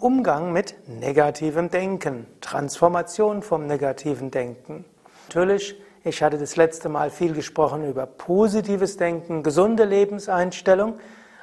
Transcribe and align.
Umgang 0.00 0.52
mit 0.52 0.76
negativem 0.88 1.70
Denken, 1.70 2.26
Transformation 2.40 3.42
vom 3.42 3.66
negativen 3.66 4.30
Denken. 4.30 4.86
Natürlich, 5.28 5.78
ich 6.04 6.22
hatte 6.22 6.38
das 6.38 6.56
letzte 6.56 6.88
Mal 6.88 7.10
viel 7.10 7.34
gesprochen 7.34 7.86
über 7.86 8.06
positives 8.06 8.96
Denken, 8.96 9.42
gesunde 9.42 9.84
Lebenseinstellung, 9.84 10.98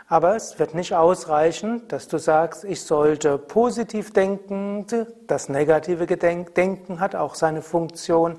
aber 0.07 0.35
es 0.35 0.57
wird 0.57 0.73
nicht 0.73 0.95
ausreichen, 0.95 1.87
dass 1.87 2.07
du 2.07 2.17
sagst, 2.17 2.63
ich 2.63 2.81
sollte 2.81 3.37
positiv 3.37 4.11
denken, 4.11 4.87
das 5.27 5.49
negative 5.49 6.07
Denken 6.07 6.99
hat 6.99 7.13
auch 7.13 7.35
seine 7.35 7.61
Funktion, 7.61 8.37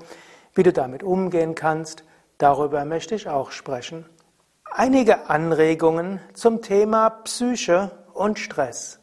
wie 0.53 0.63
du 0.63 0.73
damit 0.73 1.01
umgehen 1.01 1.55
kannst, 1.55 2.03
darüber 2.37 2.83
möchte 2.83 3.15
ich 3.15 3.29
auch 3.29 3.51
sprechen. 3.51 4.05
Einige 4.69 5.29
Anregungen 5.29 6.19
zum 6.33 6.61
Thema 6.61 7.09
Psyche 7.09 7.91
und 8.13 8.37
Stress. 8.37 8.98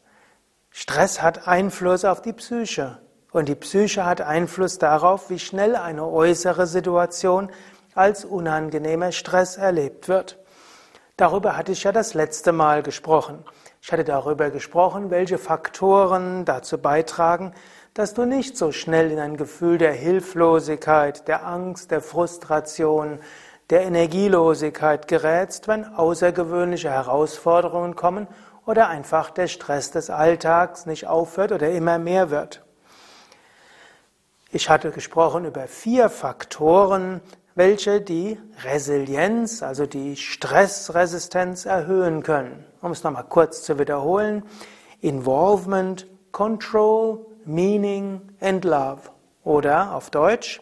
Stress 0.79 1.23
hat 1.23 1.48
Einfluss 1.48 2.05
auf 2.05 2.21
die 2.21 2.35
Psyche 2.35 2.98
und 3.33 3.48
die 3.48 3.55
Psyche 3.55 4.05
hat 4.05 4.21
Einfluss 4.21 4.77
darauf, 4.77 5.30
wie 5.30 5.39
schnell 5.39 5.75
eine 5.75 6.07
äußere 6.07 6.67
Situation 6.67 7.51
als 7.95 8.27
unangenehmer 8.27 9.11
Stress 9.12 9.57
erlebt 9.57 10.07
wird. 10.07 10.39
Darüber 11.17 11.57
hatte 11.57 11.73
ich 11.73 11.84
ja 11.84 11.93
das 11.93 12.12
letzte 12.12 12.53
Mal 12.53 12.83
gesprochen. 12.83 13.43
Ich 13.81 13.91
hatte 13.91 14.05
darüber 14.05 14.51
gesprochen, 14.51 15.09
welche 15.09 15.39
Faktoren 15.39 16.45
dazu 16.45 16.77
beitragen, 16.77 17.55
dass 17.95 18.12
du 18.12 18.27
nicht 18.27 18.59
so 18.59 18.70
schnell 18.70 19.11
in 19.11 19.19
ein 19.19 19.39
Gefühl 19.39 19.79
der 19.79 19.95
Hilflosigkeit, 19.95 21.27
der 21.27 21.47
Angst, 21.47 21.91
der 21.91 22.03
Frustration, 22.03 23.20
der 23.70 23.81
Energielosigkeit 23.81 25.09
gerätst, 25.09 25.69
wenn 25.69 25.87
außergewöhnliche 25.87 26.91
Herausforderungen 26.91 27.97
kommen 27.97 28.29
oder 28.67 28.89
einfach 28.89 29.31
der 29.31 29.47
Stress 29.47 29.92
des 29.92 30.11
Alltags 30.11 30.84
nicht 30.84 31.06
aufhört 31.06 31.53
oder 31.53 31.70
immer 31.70 31.98
mehr 31.98 32.31
wird. 32.31 32.64
Ich 34.50 34.69
hatte 34.69 34.91
gesprochen 34.91 35.45
über 35.45 35.67
vier 35.69 36.11
Faktoren, 36.11 37.20
welche 37.55 38.00
die 38.00 38.39
Resilienz, 38.64 39.62
also 39.62 39.87
die 39.87 40.17
Stressresistenz 40.17 41.64
erhöhen 41.64 42.22
können. 42.22 42.64
Um 42.83 42.92
es 42.92 43.03
nochmal 43.03 43.25
kurz 43.25 43.62
zu 43.62 43.78
wiederholen. 43.78 44.42
Involvement, 45.00 46.06
Control, 46.33 47.25
Meaning 47.44 48.20
and 48.41 48.64
Love. 48.64 49.11
Oder 49.42 49.94
auf 49.94 50.11
Deutsch 50.11 50.61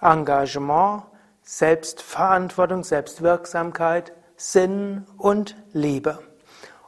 Engagement, 0.00 1.04
Selbstverantwortung, 1.42 2.82
Selbstwirksamkeit, 2.82 4.12
Sinn 4.36 5.06
und 5.16 5.56
Liebe. 5.72 6.18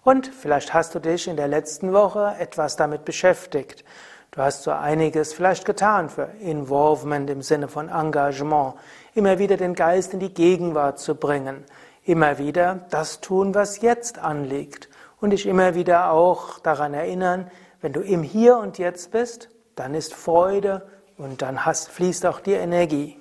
Und 0.09 0.27
vielleicht 0.29 0.73
hast 0.73 0.95
du 0.95 1.01
dich 1.01 1.29
in 1.29 1.37
der 1.37 1.49
letzten 1.49 1.93
Woche 1.93 2.35
etwas 2.39 2.77
damit 2.77 3.05
beschäftigt. 3.05 3.85
Du 4.31 4.41
hast 4.41 4.63
so 4.63 4.71
einiges 4.71 5.35
vielleicht 5.35 5.67
getan 5.67 6.09
für 6.09 6.31
Involvement 6.41 7.29
im 7.29 7.43
Sinne 7.43 7.69
von 7.69 7.91
Engagement, 7.91 8.77
immer 9.15 9.39
wieder 9.39 9.59
den 9.59 9.75
Geist 9.75 10.15
in 10.15 10.21
die 10.21 10.33
Gegenwart 10.33 10.99
zu 10.99 11.15
bringen, 11.15 11.63
immer 12.05 12.39
wieder 12.39 12.87
das 12.89 13.21
tun, 13.21 13.55
was 13.55 13.83
jetzt 13.83 14.19
anliegt 14.19 14.89
und 15.21 15.29
dich 15.29 15.45
immer 15.45 15.75
wieder 15.75 16.11
auch 16.11 16.59
daran 16.59 16.95
erinnern, 16.95 17.51
wenn 17.83 17.93
du 17.93 18.01
im 18.01 18.23
Hier 18.23 18.57
und 18.57 18.79
Jetzt 18.79 19.11
bist, 19.11 19.51
dann 19.77 19.93
ist 19.95 20.15
Freude 20.15 20.89
und 21.19 21.43
dann 21.43 21.67
hast, 21.67 21.91
fließt 21.91 22.25
auch 22.25 22.41
die 22.41 22.55
Energie. 22.55 23.19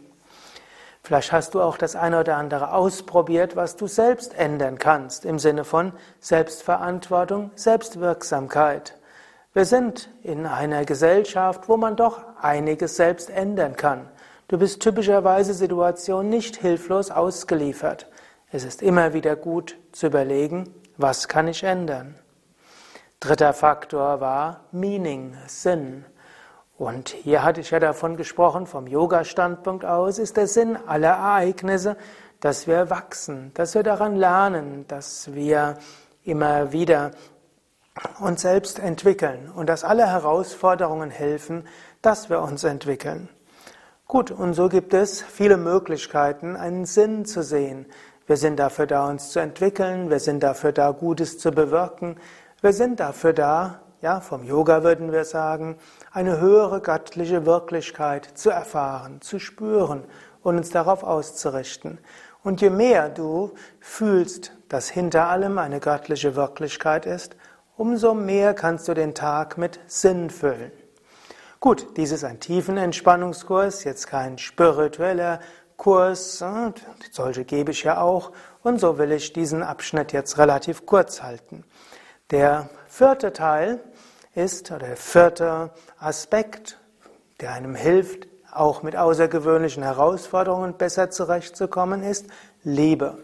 Vielleicht 1.08 1.32
hast 1.32 1.54
du 1.54 1.62
auch 1.62 1.78
das 1.78 1.96
eine 1.96 2.20
oder 2.20 2.36
andere 2.36 2.74
ausprobiert, 2.74 3.56
was 3.56 3.78
du 3.78 3.88
selbst 3.88 4.38
ändern 4.38 4.78
kannst, 4.78 5.24
im 5.24 5.40
Sinne 5.40 5.64
von 5.64 5.94
Selbstverantwortung, 6.20 7.52
Selbstwirksamkeit. 7.56 8.98
Wir 9.54 9.64
sind 9.64 10.10
in 10.22 10.46
einer 10.46 10.84
Gesellschaft, 10.84 11.70
wo 11.70 11.78
man 11.78 11.96
doch 11.96 12.20
einiges 12.42 12.98
selbst 12.98 13.30
ändern 13.30 13.78
kann. 13.78 14.10
Du 14.50 14.58
bist 14.58 14.82
typischerweise 14.82 15.54
Situationen 15.54 16.30
nicht 16.30 16.58
hilflos 16.58 17.10
ausgeliefert. 17.10 18.08
Es 18.52 18.66
ist 18.66 18.82
immer 18.82 19.14
wieder 19.14 19.38
gut 19.38 19.78
zu 19.94 20.08
überlegen, 20.08 20.74
was 20.98 21.30
kann 21.30 21.48
ich 21.48 21.64
ändern. 21.64 22.16
Dritter 23.22 23.54
Faktor 23.54 24.20
war 24.20 24.66
Meaning, 24.74 25.38
Sinn. 25.48 26.04
Und 26.78 27.10
hier 27.10 27.44
hatte 27.44 27.62
ich 27.62 27.72
ja 27.72 27.80
davon 27.80 28.18
gesprochen, 28.18 28.68
vom 28.68 28.86
Yoga-Standpunkt 28.86 29.84
aus 29.84 30.20
ist 30.20 30.38
der 30.38 30.46
Sinn 30.46 30.78
aller 30.86 31.10
Ereignisse, 31.10 31.98
dass 32.40 32.68
wir 32.68 32.92
wachsen, 32.92 33.52
dass 33.56 33.74
wir 33.74 33.82
daran 33.82 34.16
lernen, 34.16 34.86
dass 34.88 35.34
wir 35.34 35.78
immer 36.24 36.72
wieder 36.72 37.12
uns 38.20 38.42
selbst 38.42 38.78
entwickeln 38.78 39.52
und 39.56 39.68
dass 39.68 39.84
alle 39.84 40.06
Herausforderungen 40.06 41.10
helfen, 41.10 41.68
dass 42.04 42.30
wir 42.30 42.42
uns 42.44 42.64
entwickeln. 42.64 43.28
Gut, 44.06 44.30
und 44.30 44.54
so 44.54 44.70
gibt 44.70 44.94
es 44.94 45.24
viele 45.24 45.58
Möglichkeiten, 45.58 46.56
einen 46.56 46.86
Sinn 46.86 47.26
zu 47.26 47.42
sehen. 47.42 47.88
Wir 48.28 48.38
sind 48.38 48.60
dafür 48.60 48.86
da, 48.86 49.10
uns 49.10 49.32
zu 49.32 49.40
entwickeln, 49.40 50.12
wir 50.12 50.20
sind 50.20 50.44
dafür 50.44 50.74
da, 50.74 50.92
Gutes 50.92 51.40
zu 51.40 51.52
bewirken, 51.52 52.18
wir 52.62 52.74
sind 52.74 53.00
dafür 53.00 53.34
da, 53.34 53.82
ja, 54.02 54.20
vom 54.22 54.44
Yoga 54.44 54.84
würden 54.84 55.12
wir 55.12 55.26
sagen, 55.26 55.78
eine 56.12 56.40
höhere 56.40 56.82
göttliche 56.82 57.46
Wirklichkeit 57.46 58.26
zu 58.36 58.50
erfahren, 58.50 59.22
zu 59.22 59.40
spüren 59.40 60.04
und 60.44 60.58
uns 60.58 60.70
darauf 60.70 61.04
auszurichten. 61.04 61.98
Und 62.44 62.62
je 62.62 62.70
mehr 62.70 63.10
du 63.10 63.54
fühlst, 63.80 64.54
dass 64.70 64.90
hinter 64.90 65.28
allem 65.28 65.58
eine 65.58 65.80
göttliche 65.80 66.36
Wirklichkeit 66.36 67.06
ist, 67.06 67.36
umso 67.76 68.14
mehr 68.14 68.54
kannst 68.54 68.88
du 68.88 68.94
den 68.94 69.14
Tag 69.14 69.58
mit 69.58 69.80
Sinn 69.88 70.30
füllen. 70.30 70.72
Gut, 71.60 71.98
dies 71.98 72.12
ist 72.12 72.24
ein 72.24 72.40
tiefen 72.40 72.78
Entspannungskurs, 72.78 73.84
jetzt 73.84 74.08
kein 74.08 74.38
spiritueller 74.38 75.40
Kurs, 75.76 76.44
solche 77.12 77.46
gebe 77.46 77.72
ich 77.72 77.84
ja 77.84 78.00
auch, 78.00 78.32
und 78.64 78.80
so 78.80 78.98
will 78.98 79.12
ich 79.12 79.34
diesen 79.34 79.64
Abschnitt 79.64 80.12
jetzt 80.12 80.38
relativ 80.38 80.86
kurz 80.86 81.24
halten. 81.24 81.64
Der 82.32 82.70
vierte 82.98 83.32
Teil 83.32 83.80
ist, 84.34 84.72
oder 84.72 84.88
der 84.88 84.98
vierte 84.98 85.70
Aspekt, 86.00 86.80
der 87.40 87.54
einem 87.54 87.76
hilft, 87.76 88.28
auch 88.52 88.82
mit 88.82 88.96
außergewöhnlichen 88.96 89.84
Herausforderungen 89.84 90.74
besser 90.74 91.12
zurechtzukommen, 91.12 92.02
ist 92.02 92.26
Liebe. 92.64 93.20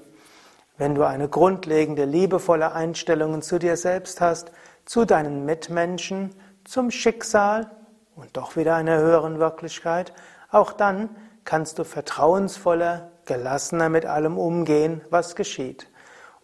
Wenn 0.78 0.94
du 0.94 1.07
eine 1.07 1.28
grundlegende 1.28 2.06
liebevolle 2.06 2.73
Einstellung 2.73 3.41
zu 3.41 3.57
dir 3.57 3.75
selbst 3.75 4.22
hast, 4.22 4.51
zu 4.85 5.06
deinen 5.06 5.44
Mitmenschen, 5.44 6.35
zum 6.66 6.91
Schicksal 6.91 7.72
und 8.16 8.38
doch 8.38 8.55
wieder 8.55 8.75
einer 8.75 9.00
höheren 9.00 9.40
Wirklichkeit, 9.40 10.13
auch 10.51 10.72
dann 10.72 11.09
kannst 11.45 11.79
du 11.79 11.84
vertrauensvoller, 11.84 13.09
gelassener 13.25 13.90
mit 13.90 14.05
allem 14.05 14.38
umgehen, 14.38 15.01
was 15.09 15.35
geschieht. 15.35 15.88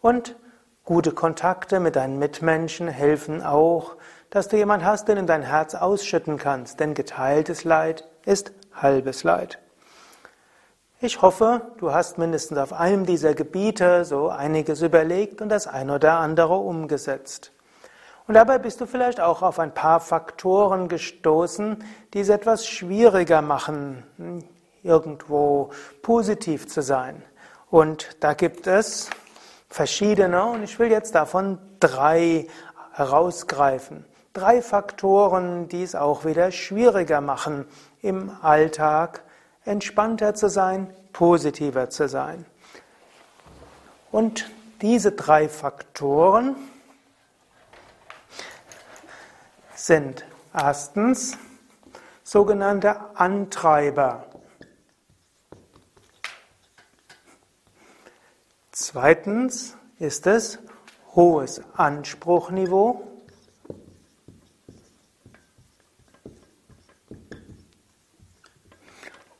Und 0.01 0.35
Gute 0.89 1.11
Kontakte 1.11 1.79
mit 1.79 1.95
deinen 1.95 2.17
Mitmenschen 2.17 2.87
helfen 2.87 3.43
auch, 3.43 3.95
dass 4.31 4.47
du 4.47 4.57
jemand 4.57 4.83
hast, 4.83 5.07
den 5.07 5.17
in 5.17 5.27
dein 5.27 5.43
Herz 5.43 5.75
ausschütten 5.75 6.39
kannst, 6.39 6.79
denn 6.79 6.95
geteiltes 6.95 7.63
Leid 7.63 8.07
ist 8.25 8.53
halbes 8.73 9.23
Leid. 9.23 9.59
Ich 10.99 11.21
hoffe, 11.21 11.61
du 11.77 11.93
hast 11.93 12.17
mindestens 12.17 12.57
auf 12.57 12.73
einem 12.73 13.05
dieser 13.05 13.35
Gebiete 13.35 14.03
so 14.03 14.29
einiges 14.29 14.81
überlegt 14.81 15.43
und 15.43 15.49
das 15.49 15.67
ein 15.67 15.91
oder 15.91 16.13
andere 16.13 16.55
umgesetzt. 16.55 17.51
Und 18.25 18.33
dabei 18.33 18.57
bist 18.57 18.81
du 18.81 18.87
vielleicht 18.87 19.21
auch 19.21 19.43
auf 19.43 19.59
ein 19.59 19.75
paar 19.75 19.99
Faktoren 19.99 20.87
gestoßen, 20.87 21.83
die 22.15 22.21
es 22.21 22.29
etwas 22.29 22.65
schwieriger 22.65 23.43
machen, 23.43 24.03
irgendwo 24.81 25.69
positiv 26.01 26.67
zu 26.67 26.81
sein. 26.81 27.21
Und 27.69 28.17
da 28.21 28.33
gibt 28.33 28.65
es 28.65 29.11
verschiedene 29.69 30.45
und 30.45 30.63
ich 30.63 30.79
will 30.79 30.91
jetzt 30.91 31.15
davon 31.15 31.59
drei 31.79 32.47
herausgreifen. 32.93 34.05
Drei 34.33 34.61
Faktoren, 34.61 35.67
die 35.69 35.83
es 35.83 35.95
auch 35.95 36.25
wieder 36.25 36.51
schwieriger 36.51 37.21
machen, 37.21 37.65
im 38.01 38.31
Alltag 38.41 39.23
entspannter 39.65 40.33
zu 40.35 40.49
sein, 40.49 40.93
positiver 41.13 41.89
zu 41.89 42.07
sein. 42.07 42.45
Und 44.11 44.49
diese 44.81 45.11
drei 45.11 45.49
Faktoren 45.49 46.55
sind 49.75 50.25
erstens 50.53 51.37
sogenannte 52.23 52.95
Antreiber. 53.15 54.25
Zweitens 58.81 59.75
ist 59.97 60.25
es 60.25 60.57
hohes 61.13 61.61
Anspruchniveau. 61.73 63.05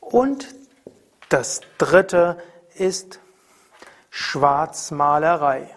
Und 0.01 0.53
das 1.29 1.61
dritte 1.77 2.43
ist 2.75 3.21
Schwarzmalerei. 4.09 5.73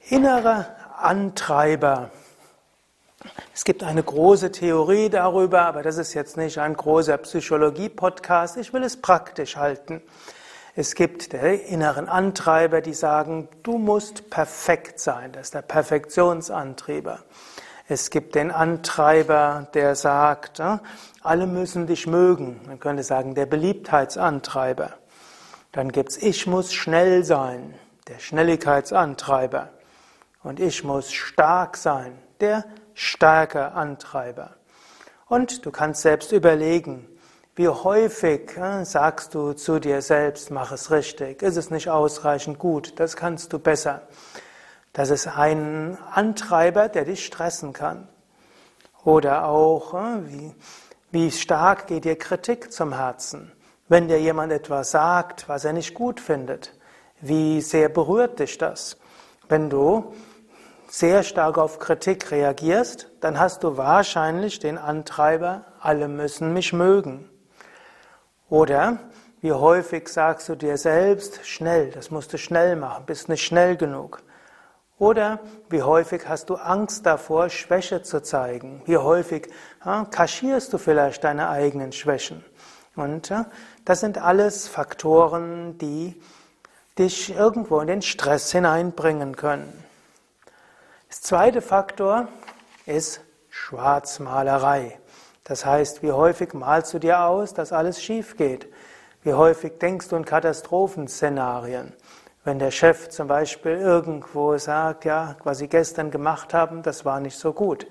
innere 0.00 0.76
Antreiber. 0.98 2.10
Es 3.62 3.64
gibt 3.64 3.84
eine 3.84 4.02
große 4.02 4.50
Theorie 4.50 5.08
darüber, 5.08 5.62
aber 5.62 5.84
das 5.84 5.96
ist 5.96 6.14
jetzt 6.14 6.36
nicht 6.36 6.58
ein 6.58 6.74
großer 6.74 7.16
Psychologie-Podcast. 7.16 8.56
Ich 8.56 8.72
will 8.72 8.82
es 8.82 9.00
praktisch 9.00 9.56
halten. 9.56 10.02
Es 10.74 10.96
gibt 10.96 11.32
die 11.32 11.36
inneren 11.36 12.08
Antreiber, 12.08 12.80
die 12.80 12.92
sagen, 12.92 13.46
du 13.62 13.78
musst 13.78 14.30
perfekt 14.30 14.98
sein. 14.98 15.30
Das 15.30 15.42
ist 15.42 15.54
der 15.54 15.62
Perfektionsantrieber. 15.62 17.20
Es 17.86 18.10
gibt 18.10 18.34
den 18.34 18.50
Antreiber, 18.50 19.68
der 19.74 19.94
sagt, 19.94 20.60
alle 21.20 21.46
müssen 21.46 21.86
dich 21.86 22.08
mögen. 22.08 22.62
Man 22.66 22.80
könnte 22.80 23.04
sagen, 23.04 23.36
der 23.36 23.46
Beliebtheitsantreiber. 23.46 24.94
Dann 25.70 25.92
gibt's 25.92 26.16
Ich 26.16 26.48
muss 26.48 26.72
schnell 26.72 27.22
sein, 27.22 27.74
der 28.08 28.18
Schnelligkeitsantreiber. 28.18 29.68
Und 30.42 30.58
ich 30.58 30.82
muss 30.82 31.12
stark 31.12 31.76
sein, 31.76 32.18
der 32.40 32.64
Stärkeantreiber. 32.94 34.56
Und 35.28 35.64
du 35.64 35.70
kannst 35.70 36.02
selbst 36.02 36.32
überlegen, 36.32 37.08
wie 37.54 37.68
häufig 37.68 38.56
äh, 38.56 38.84
sagst 38.84 39.34
du 39.34 39.52
zu 39.52 39.78
dir 39.78 40.00
selbst, 40.00 40.50
mach 40.50 40.72
es 40.72 40.90
richtig, 40.90 41.42
ist 41.42 41.56
es 41.56 41.70
nicht 41.70 41.90
ausreichend 41.90 42.58
gut, 42.58 42.98
das 42.98 43.14
kannst 43.14 43.52
du 43.52 43.58
besser. 43.58 44.08
Das 44.94 45.10
ist 45.10 45.26
ein 45.26 45.98
Antreiber, 46.10 46.88
der 46.88 47.04
dich 47.04 47.24
stressen 47.24 47.72
kann. 47.72 48.08
Oder 49.04 49.46
auch, 49.46 49.94
äh, 49.94 50.28
wie, 50.28 50.54
wie 51.10 51.30
stark 51.30 51.88
geht 51.88 52.06
dir 52.06 52.16
Kritik 52.16 52.72
zum 52.72 52.94
Herzen? 52.94 53.52
Wenn 53.88 54.08
dir 54.08 54.20
jemand 54.20 54.52
etwas 54.52 54.90
sagt, 54.90 55.48
was 55.48 55.66
er 55.66 55.74
nicht 55.74 55.92
gut 55.92 56.20
findet, 56.20 56.72
wie 57.20 57.60
sehr 57.60 57.90
berührt 57.90 58.38
dich 58.38 58.56
das? 58.56 58.96
Wenn 59.48 59.68
du 59.68 60.14
sehr 60.92 61.22
stark 61.22 61.56
auf 61.56 61.78
Kritik 61.78 62.30
reagierst, 62.30 63.08
dann 63.22 63.40
hast 63.40 63.64
du 63.64 63.78
wahrscheinlich 63.78 64.58
den 64.58 64.76
Antreiber, 64.76 65.64
alle 65.80 66.06
müssen 66.06 66.52
mich 66.52 66.74
mögen. 66.74 67.30
Oder 68.50 68.98
wie 69.40 69.52
häufig 69.52 70.06
sagst 70.10 70.50
du 70.50 70.54
dir 70.54 70.76
selbst, 70.76 71.46
schnell, 71.46 71.90
das 71.92 72.10
musst 72.10 72.34
du 72.34 72.36
schnell 72.36 72.76
machen, 72.76 73.06
bist 73.06 73.30
nicht 73.30 73.42
schnell 73.42 73.78
genug. 73.78 74.22
Oder 74.98 75.40
wie 75.70 75.80
häufig 75.80 76.28
hast 76.28 76.50
du 76.50 76.56
Angst 76.56 77.06
davor, 77.06 77.48
Schwäche 77.48 78.02
zu 78.02 78.20
zeigen? 78.20 78.82
Wie 78.84 78.98
häufig 78.98 79.48
ja, 79.86 80.04
kaschierst 80.04 80.74
du 80.74 80.78
vielleicht 80.78 81.24
deine 81.24 81.48
eigenen 81.48 81.92
Schwächen? 81.92 82.44
Und 82.96 83.30
ja, 83.30 83.46
das 83.86 84.00
sind 84.00 84.18
alles 84.18 84.68
Faktoren, 84.68 85.78
die 85.78 86.20
dich 86.98 87.34
irgendwo 87.34 87.80
in 87.80 87.86
den 87.86 88.02
Stress 88.02 88.52
hineinbringen 88.52 89.36
können. 89.36 89.82
Das 91.12 91.20
zweite 91.20 91.60
Faktor 91.60 92.26
ist 92.86 93.20
Schwarzmalerei. 93.50 94.98
Das 95.44 95.66
heißt, 95.66 96.02
wie 96.02 96.10
häufig 96.10 96.54
malst 96.54 96.94
du 96.94 96.98
dir 96.98 97.20
aus, 97.20 97.52
dass 97.52 97.70
alles 97.70 98.02
schief 98.02 98.38
geht? 98.38 98.66
Wie 99.22 99.34
häufig 99.34 99.72
denkst 99.78 100.08
du 100.08 100.16
in 100.16 100.24
Katastrophenszenarien? 100.24 101.92
Wenn 102.44 102.58
der 102.58 102.70
Chef 102.70 103.10
zum 103.10 103.28
Beispiel 103.28 103.72
irgendwo 103.72 104.56
sagt, 104.56 105.04
ja, 105.04 105.36
was 105.44 105.58
Sie 105.58 105.68
gestern 105.68 106.10
gemacht 106.10 106.54
haben, 106.54 106.82
das 106.82 107.04
war 107.04 107.20
nicht 107.20 107.36
so 107.36 107.52
gut. 107.52 107.86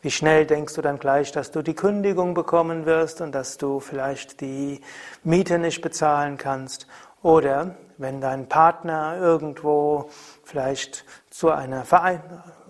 Wie 0.00 0.10
schnell 0.10 0.46
denkst 0.46 0.72
du 0.72 0.80
dann 0.80 0.98
gleich, 0.98 1.30
dass 1.30 1.50
du 1.50 1.60
die 1.60 1.74
Kündigung 1.74 2.32
bekommen 2.32 2.86
wirst 2.86 3.20
und 3.20 3.32
dass 3.32 3.58
du 3.58 3.80
vielleicht 3.80 4.40
die 4.40 4.80
Miete 5.24 5.58
nicht 5.58 5.82
bezahlen 5.82 6.38
kannst? 6.38 6.86
Oder 7.22 7.76
wenn 7.98 8.22
dein 8.22 8.48
Partner 8.48 9.18
irgendwo 9.20 10.08
vielleicht 10.42 11.04
zu 11.32 11.50
einer 11.50 11.86
Verein, 11.86 12.20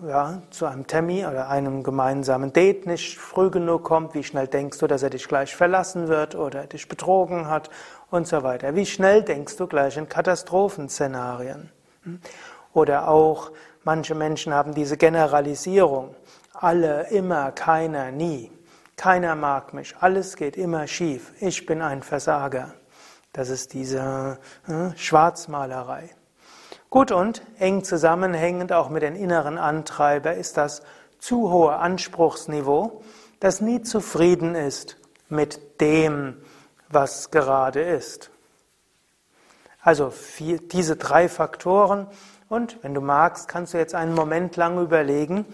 ja, 0.07 0.41
zu 0.49 0.65
einem 0.65 0.87
Termin 0.87 1.25
oder 1.25 1.49
einem 1.49 1.83
gemeinsamen 1.83 2.53
Date 2.53 2.87
nicht 2.87 3.17
früh 3.19 3.49
genug 3.49 3.83
kommt, 3.83 4.15
wie 4.15 4.23
schnell 4.23 4.47
denkst 4.47 4.77
du, 4.77 4.87
dass 4.87 5.03
er 5.03 5.09
dich 5.09 5.27
gleich 5.27 5.53
verlassen 5.53 6.07
wird 6.07 6.33
oder 6.33 6.65
dich 6.65 6.87
betrogen 6.87 7.49
hat 7.49 7.69
und 8.09 8.25
so 8.25 8.41
weiter. 8.41 8.73
Wie 8.73 8.85
schnell 8.85 9.21
denkst 9.21 9.57
du 9.57 9.67
gleich 9.67 9.97
in 9.97 10.07
Katastrophenszenarien? 10.07 11.71
Hm? 12.03 12.21
Oder 12.71 13.09
auch 13.09 13.51
manche 13.83 14.15
Menschen 14.15 14.53
haben 14.53 14.73
diese 14.73 14.95
Generalisierung. 14.95 16.15
Alle, 16.53 17.09
immer, 17.09 17.51
keiner, 17.51 18.11
nie. 18.11 18.49
Keiner 18.95 19.35
mag 19.35 19.73
mich. 19.73 19.93
Alles 19.99 20.37
geht 20.37 20.55
immer 20.55 20.87
schief. 20.87 21.33
Ich 21.41 21.65
bin 21.65 21.81
ein 21.81 22.01
Versager. 22.01 22.73
Das 23.33 23.49
ist 23.49 23.73
diese 23.73 24.39
äh, 24.67 24.95
Schwarzmalerei. 24.95 26.11
Gut 26.93 27.11
und 27.11 27.41
eng 27.57 27.83
zusammenhängend 27.83 28.71
auch 28.71 28.89
mit 28.89 29.01
den 29.01 29.15
inneren 29.15 29.57
Antreiber 29.57 30.35
ist 30.35 30.57
das 30.57 30.83
zu 31.17 31.49
hohe 31.49 31.75
Anspruchsniveau, 31.77 33.01
das 33.39 33.61
nie 33.61 33.81
zufrieden 33.81 34.53
ist 34.53 34.97
mit 35.27 35.81
dem, 35.81 36.37
was 36.89 37.31
gerade 37.31 37.81
ist. 37.81 38.29
Also 39.81 40.11
vier, 40.11 40.59
diese 40.59 40.95
drei 40.95 41.29
Faktoren 41.29 42.05
und 42.47 42.83
wenn 42.83 42.93
du 42.93 43.01
magst, 43.01 43.47
kannst 43.47 43.73
du 43.73 43.79
jetzt 43.79 43.95
einen 43.95 44.13
Moment 44.13 44.55
lang 44.55 44.79
überlegen, 44.79 45.47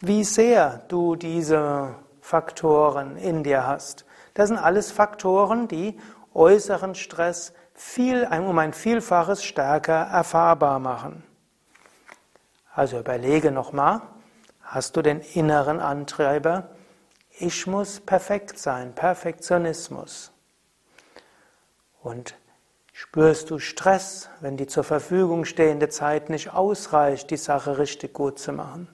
wie 0.00 0.24
sehr 0.24 0.80
du 0.88 1.14
diese 1.14 1.94
Faktoren 2.22 3.18
in 3.18 3.44
dir 3.44 3.66
hast. 3.66 4.06
Das 4.32 4.48
sind 4.48 4.56
alles 4.56 4.92
Faktoren, 4.92 5.68
die 5.68 5.98
äußeren 6.32 6.94
Stress 6.94 7.52
viel, 7.76 8.24
um 8.24 8.58
ein 8.58 8.72
Vielfaches 8.72 9.44
stärker 9.44 10.06
erfahrbar 10.06 10.78
machen. 10.78 11.22
Also 12.74 12.98
überlege 12.98 13.52
nochmal, 13.52 14.00
hast 14.62 14.96
du 14.96 15.02
den 15.02 15.20
inneren 15.20 15.80
Antreiber? 15.80 16.70
Ich 17.38 17.66
muss 17.66 18.00
perfekt 18.00 18.58
sein, 18.58 18.94
Perfektionismus. 18.94 20.32
Und 22.02 22.34
spürst 22.92 23.50
du 23.50 23.58
Stress, 23.58 24.30
wenn 24.40 24.56
die 24.56 24.66
zur 24.66 24.84
Verfügung 24.84 25.44
stehende 25.44 25.90
Zeit 25.90 26.30
nicht 26.30 26.54
ausreicht, 26.54 27.30
die 27.30 27.36
Sache 27.36 27.78
richtig 27.78 28.14
gut 28.14 28.38
zu 28.38 28.52
machen? 28.52 28.88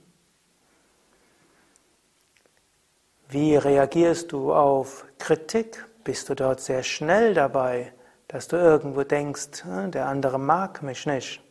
Wie 3.28 3.56
reagierst 3.56 4.32
du 4.32 4.52
auf 4.52 5.06
Kritik? 5.18 5.86
Bist 6.04 6.28
du 6.28 6.34
dort 6.34 6.60
sehr 6.60 6.82
schnell 6.82 7.32
dabei? 7.32 7.92
Dass 8.32 8.48
du 8.48 8.56
irgendwo 8.56 9.04
denkst, 9.04 9.64
hm, 9.64 9.90
der 9.90 10.08
andere 10.08 10.38
mag 10.38 10.82
mich 10.82 11.04
nicht. 11.04 11.42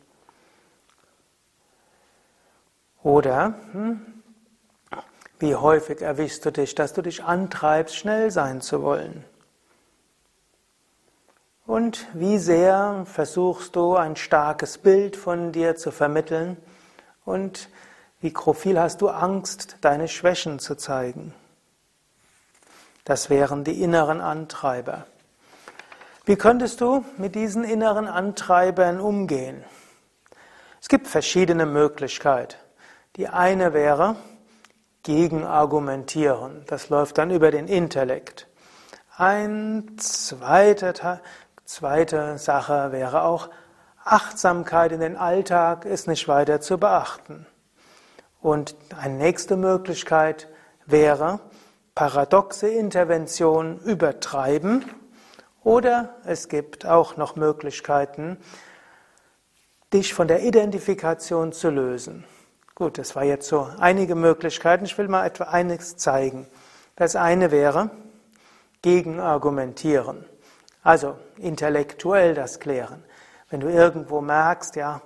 Oder 3.04 3.54
hm, 3.70 4.22
wie 5.38 5.54
häufig 5.54 6.02
erwischst 6.02 6.44
du 6.44 6.50
dich, 6.50 6.74
dass 6.74 6.92
du 6.92 7.02
dich 7.02 7.22
antreibst, 7.22 7.96
schnell 7.96 8.30
sein 8.30 8.60
zu 8.60 8.82
wollen? 8.82 9.24
Und 11.66 12.08
wie 12.14 12.38
sehr 12.38 13.04
versuchst 13.06 13.76
du 13.76 13.94
ein 13.94 14.16
starkes 14.16 14.78
Bild 14.78 15.16
von 15.16 15.52
dir 15.52 15.76
zu 15.76 15.92
vermitteln? 15.92 16.56
Und 17.24 17.68
wie 18.20 18.34
viel 18.54 18.78
hast 18.78 19.00
du 19.00 19.08
Angst, 19.08 19.76
deine 19.80 20.08
Schwächen 20.08 20.58
zu 20.58 20.74
zeigen? 20.74 21.32
Das 23.04 23.30
wären 23.30 23.62
die 23.62 23.82
inneren 23.82 24.20
Antreiber. 24.20 25.06
Wie 26.24 26.36
könntest 26.36 26.80
du 26.80 27.04
mit 27.18 27.34
diesen 27.34 27.64
inneren 27.64 28.06
Antreibern 28.06 29.00
umgehen? 29.00 29.64
Es 30.80 30.88
gibt 30.88 31.08
verschiedene 31.08 31.66
Möglichkeiten. 31.66 32.54
Die 33.16 33.26
eine 33.28 33.72
wäre 33.72 34.14
Gegenargumentieren. 35.02 36.64
Das 36.68 36.90
läuft 36.90 37.18
dann 37.18 37.32
über 37.32 37.50
den 37.50 37.66
Intellekt. 37.66 38.46
Eine 39.16 39.84
zweite, 39.96 41.20
zweite 41.64 42.38
Sache 42.38 42.92
wäre 42.92 43.24
auch 43.24 43.50
Achtsamkeit 44.04 44.92
in 44.92 45.00
den 45.00 45.16
Alltag 45.16 45.84
ist 45.84 46.06
nicht 46.06 46.28
weiter 46.28 46.60
zu 46.60 46.78
beachten. 46.78 47.46
Und 48.40 48.76
eine 48.96 49.14
nächste 49.14 49.56
Möglichkeit 49.56 50.48
wäre 50.86 51.40
paradoxe 51.96 52.68
Intervention 52.68 53.80
übertreiben 53.80 54.84
oder 55.64 56.14
es 56.24 56.48
gibt 56.48 56.86
auch 56.86 57.16
noch 57.16 57.36
Möglichkeiten, 57.36 58.38
dich 59.92 60.14
von 60.14 60.28
der 60.28 60.42
Identifikation 60.42 61.52
zu 61.52 61.70
lösen. 61.70 62.24
Gut, 62.74 62.98
das 62.98 63.14
war 63.14 63.24
jetzt 63.24 63.48
so 63.48 63.68
einige 63.78 64.14
Möglichkeiten. 64.14 64.84
Ich 64.86 64.96
will 64.96 65.08
mal 65.08 65.26
etwa 65.26 65.44
einiges 65.44 65.96
zeigen. 65.96 66.46
Das 66.96 67.16
eine 67.16 67.50
wäre 67.50 67.90
Gegenargumentieren. 68.80 70.24
Also 70.82 71.16
intellektuell 71.36 72.34
das 72.34 72.58
klären. 72.58 73.04
Wenn 73.50 73.60
du 73.60 73.68
irgendwo 73.68 74.20
merkst, 74.20 74.76
ja, 74.76 75.02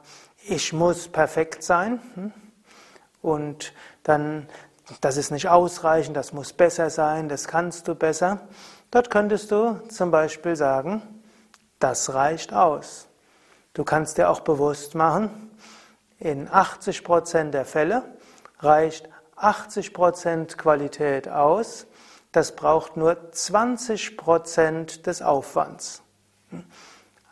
ich 0.48 0.72
muss 0.72 1.08
perfekt 1.08 1.62
sein 1.62 2.00
hm, 2.14 2.32
und 3.20 3.72
dann, 4.04 4.48
das 5.00 5.16
ist 5.16 5.30
nicht 5.30 5.48
ausreichend, 5.48 6.16
das 6.16 6.32
muss 6.32 6.52
besser 6.52 6.88
sein, 6.88 7.28
das 7.28 7.48
kannst 7.48 7.88
du 7.88 7.94
besser, 7.94 8.40
Dort 8.90 9.10
könntest 9.10 9.50
du 9.50 9.80
zum 9.88 10.10
Beispiel 10.10 10.56
sagen, 10.56 11.02
das 11.78 12.14
reicht 12.14 12.52
aus. 12.52 13.08
Du 13.74 13.84
kannst 13.84 14.16
dir 14.18 14.30
auch 14.30 14.40
bewusst 14.40 14.94
machen, 14.94 15.50
In 16.18 16.48
80% 16.48 17.50
der 17.50 17.66
Fälle 17.66 18.02
reicht 18.60 19.08
80% 19.36 20.56
Qualität 20.56 21.28
aus. 21.28 21.86
Das 22.32 22.56
braucht 22.56 22.96
nur 22.96 23.12
20% 23.32 25.02
des 25.02 25.20
Aufwands. 25.20 26.02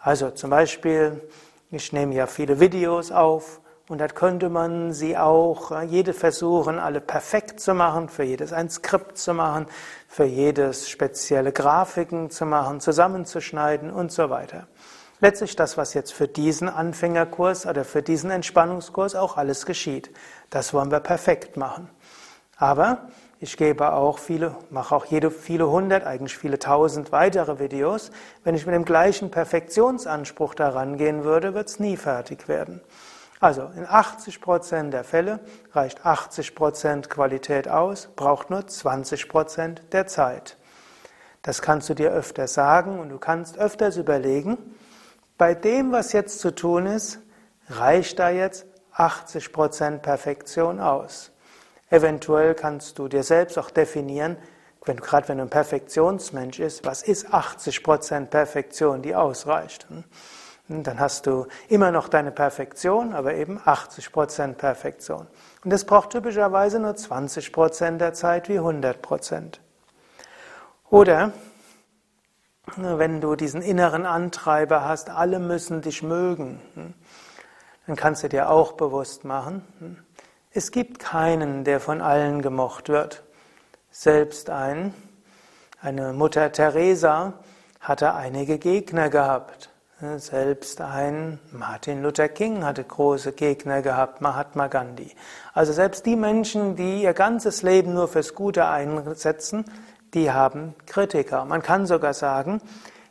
Also 0.00 0.30
zum 0.30 0.50
Beispiel, 0.50 1.26
ich 1.70 1.92
nehme 1.94 2.14
ja 2.14 2.26
viele 2.26 2.60
Videos 2.60 3.10
auf 3.10 3.60
und 3.88 3.98
da 3.98 4.08
könnte 4.08 4.48
man 4.48 4.92
sie 4.92 5.16
auch, 5.16 5.70
äh, 5.70 5.84
jede 5.84 6.14
versuchen, 6.14 6.78
alle 6.78 7.00
perfekt 7.00 7.60
zu 7.60 7.74
machen, 7.74 8.08
für 8.08 8.22
jedes 8.22 8.52
ein 8.52 8.70
Skript 8.70 9.18
zu 9.18 9.34
machen, 9.34 9.66
für 10.08 10.24
jedes 10.24 10.88
spezielle 10.88 11.52
Grafiken 11.52 12.30
zu 12.30 12.46
machen, 12.46 12.80
zusammenzuschneiden 12.80 13.90
und 13.90 14.10
so 14.10 14.30
weiter. 14.30 14.66
Letztlich 15.20 15.54
das, 15.54 15.76
was 15.76 15.94
jetzt 15.94 16.12
für 16.12 16.28
diesen 16.28 16.68
Anfängerkurs 16.68 17.66
oder 17.66 17.84
für 17.84 18.02
diesen 18.02 18.30
Entspannungskurs 18.30 19.14
auch 19.14 19.36
alles 19.36 19.64
geschieht. 19.66 20.10
Das 20.50 20.74
wollen 20.74 20.90
wir 20.90 21.00
perfekt 21.00 21.56
machen. 21.56 21.88
Aber 22.56 23.08
ich 23.40 23.56
gebe 23.56 23.92
auch 23.92 24.18
viele, 24.18 24.56
mache 24.70 24.94
auch 24.94 25.04
jede, 25.04 25.30
viele 25.30 25.68
hundert, 25.68 26.04
eigentlich 26.04 26.36
viele 26.36 26.58
tausend 26.58 27.12
weitere 27.12 27.58
Videos. 27.58 28.10
Wenn 28.44 28.54
ich 28.54 28.64
mit 28.64 28.74
dem 28.74 28.84
gleichen 28.84 29.30
Perfektionsanspruch 29.30 30.54
daran 30.54 30.96
gehen 30.96 31.24
würde, 31.24 31.54
wird 31.54 31.68
es 31.68 31.78
nie 31.78 31.96
fertig 31.96 32.48
werden. 32.48 32.80
Also 33.44 33.70
in 33.76 33.86
80 33.86 34.40
Prozent 34.40 34.94
der 34.94 35.04
Fälle 35.04 35.38
reicht 35.74 36.06
80 36.06 36.54
Prozent 36.54 37.10
Qualität 37.10 37.68
aus, 37.68 38.08
braucht 38.16 38.48
nur 38.48 38.66
20 38.66 39.28
Prozent 39.28 39.82
der 39.92 40.06
Zeit. 40.06 40.56
Das 41.42 41.60
kannst 41.60 41.90
du 41.90 41.94
dir 41.94 42.10
öfter 42.10 42.48
sagen 42.48 42.98
und 42.98 43.10
du 43.10 43.18
kannst 43.18 43.58
öfters 43.58 43.98
überlegen, 43.98 44.56
bei 45.36 45.54
dem, 45.54 45.92
was 45.92 46.14
jetzt 46.14 46.40
zu 46.40 46.54
tun 46.54 46.86
ist, 46.86 47.18
reicht 47.68 48.18
da 48.18 48.30
jetzt 48.30 48.64
80 48.92 49.52
Prozent 49.52 50.00
Perfektion 50.00 50.80
aus. 50.80 51.30
Eventuell 51.90 52.54
kannst 52.54 52.98
du 52.98 53.08
dir 53.08 53.24
selbst 53.24 53.58
auch 53.58 53.68
definieren, 53.68 54.38
wenn, 54.86 54.96
gerade 54.96 55.28
wenn 55.28 55.36
du 55.36 55.44
ein 55.44 55.50
Perfektionsmensch 55.50 56.56
bist, 56.56 56.86
was 56.86 57.02
ist 57.02 57.28
80% 57.28 58.24
Perfektion, 58.28 59.02
die 59.02 59.14
ausreicht? 59.14 59.86
Hm, 60.68 60.82
dann 60.82 60.98
hast 60.98 61.26
du 61.26 61.46
immer 61.68 61.90
noch 61.90 62.08
deine 62.08 62.30
Perfektion, 62.30 63.12
aber 63.12 63.34
eben 63.34 63.58
80% 63.58 64.54
Perfektion. 64.54 65.26
Und 65.62 65.72
das 65.72 65.84
braucht 65.84 66.10
typischerweise 66.10 66.78
nur 66.78 66.92
20% 66.92 67.98
der 67.98 68.14
Zeit 68.14 68.48
wie 68.48 68.58
100%. 68.58 69.58
Oder 70.90 71.32
wenn 72.76 73.20
du 73.20 73.36
diesen 73.36 73.60
inneren 73.60 74.06
Antreiber 74.06 74.84
hast, 74.84 75.10
alle 75.10 75.38
müssen 75.38 75.82
dich 75.82 76.02
mögen, 76.02 76.60
hm, 76.74 76.94
dann 77.86 77.96
kannst 77.96 78.22
du 78.22 78.28
dir 78.28 78.48
auch 78.48 78.72
bewusst 78.72 79.24
machen, 79.24 79.66
hm, 79.80 79.98
es 80.56 80.70
gibt 80.70 81.00
keinen, 81.00 81.64
der 81.64 81.80
von 81.80 82.00
allen 82.00 82.40
gemocht 82.40 82.88
wird. 82.88 83.24
Selbst 83.90 84.50
ein, 84.50 84.94
eine 85.80 86.12
Mutter 86.12 86.52
Teresa 86.52 87.34
hatte 87.80 88.14
einige 88.14 88.58
Gegner 88.58 89.10
gehabt. 89.10 89.73
Selbst 90.00 90.80
ein 90.80 91.38
Martin 91.52 92.02
Luther 92.02 92.28
King 92.28 92.64
hatte 92.64 92.82
große 92.82 93.30
Gegner 93.30 93.80
gehabt, 93.80 94.20
Mahatma 94.20 94.66
Gandhi. 94.66 95.14
Also 95.52 95.72
selbst 95.72 96.04
die 96.04 96.16
Menschen, 96.16 96.74
die 96.74 97.04
ihr 97.04 97.14
ganzes 97.14 97.62
Leben 97.62 97.94
nur 97.94 98.08
fürs 98.08 98.34
Gute 98.34 98.66
einsetzen, 98.66 99.64
die 100.12 100.32
haben 100.32 100.74
Kritiker. 100.86 101.44
Man 101.44 101.62
kann 101.62 101.86
sogar 101.86 102.12
sagen, 102.12 102.60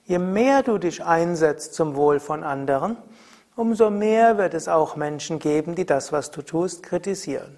je 0.04 0.20
mehr 0.20 0.62
du 0.62 0.78
dich 0.78 1.06
einsetzt 1.06 1.74
zum 1.74 1.96
Wohl 1.96 2.20
von 2.20 2.44
anderen, 2.44 2.98
umso 3.56 3.90
mehr 3.90 4.38
wird 4.38 4.54
es 4.54 4.68
auch 4.68 4.98
Menschen 4.98 5.40
geben, 5.40 5.76
die 5.76 5.86
das, 5.86 6.12
was 6.12 6.32
du 6.32 6.42
tust, 6.42 6.84
kritisieren. 6.84 7.58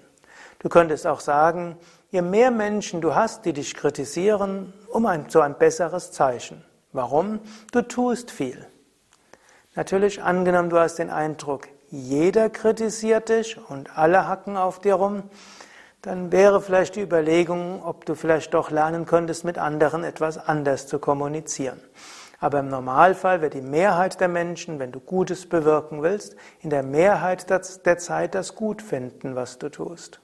Du 0.60 0.68
könntest 0.68 1.04
auch 1.04 1.20
sagen, 1.20 1.76
je 2.10 2.22
mehr 2.22 2.52
Menschen 2.52 3.00
du 3.00 3.16
hast, 3.16 3.44
die 3.44 3.52
dich 3.52 3.74
kritisieren, 3.74 4.72
um 4.88 5.04
ein, 5.04 5.28
so 5.30 5.40
ein 5.40 5.58
besseres 5.58 6.12
Zeichen. 6.12 6.64
Warum? 6.92 7.40
Du 7.72 7.82
tust 7.82 8.30
viel. 8.30 8.64
Natürlich, 9.76 10.22
angenommen, 10.22 10.70
du 10.70 10.78
hast 10.78 10.96
den 10.96 11.10
Eindruck, 11.10 11.68
jeder 11.90 12.48
kritisiert 12.48 13.28
dich 13.28 13.58
und 13.68 13.96
alle 13.96 14.26
hacken 14.26 14.56
auf 14.56 14.80
dir 14.80 14.94
rum, 14.94 15.24
dann 16.00 16.32
wäre 16.32 16.62
vielleicht 16.62 16.96
die 16.96 17.02
Überlegung, 17.02 17.84
ob 17.84 18.06
du 18.06 18.14
vielleicht 18.14 18.54
doch 18.54 18.70
lernen 18.70 19.04
könntest, 19.04 19.44
mit 19.44 19.58
anderen 19.58 20.02
etwas 20.02 20.38
anders 20.38 20.86
zu 20.86 20.98
kommunizieren. 20.98 21.78
Aber 22.40 22.60
im 22.60 22.68
Normalfall 22.68 23.42
wird 23.42 23.52
die 23.52 23.60
Mehrheit 23.60 24.18
der 24.18 24.28
Menschen, 24.28 24.78
wenn 24.78 24.92
du 24.92 25.00
Gutes 25.00 25.46
bewirken 25.46 26.02
willst, 26.02 26.36
in 26.60 26.70
der 26.70 26.82
Mehrheit 26.82 27.50
der 27.50 27.98
Zeit 27.98 28.34
das 28.34 28.54
gut 28.54 28.80
finden, 28.80 29.36
was 29.36 29.58
du 29.58 29.68
tust. 29.68 30.20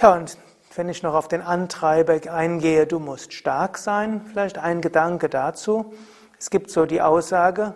Ja, 0.00 0.12
und 0.12 0.36
wenn 0.74 0.90
ich 0.90 1.02
noch 1.02 1.14
auf 1.14 1.28
den 1.28 1.40
Antreiber 1.40 2.20
eingehe, 2.30 2.86
du 2.86 2.98
musst 2.98 3.32
stark 3.32 3.78
sein, 3.78 4.26
vielleicht 4.26 4.58
ein 4.58 4.82
Gedanke 4.82 5.30
dazu. 5.30 5.94
Es 6.44 6.50
gibt 6.50 6.70
so 6.70 6.84
die 6.84 7.00
Aussage, 7.00 7.72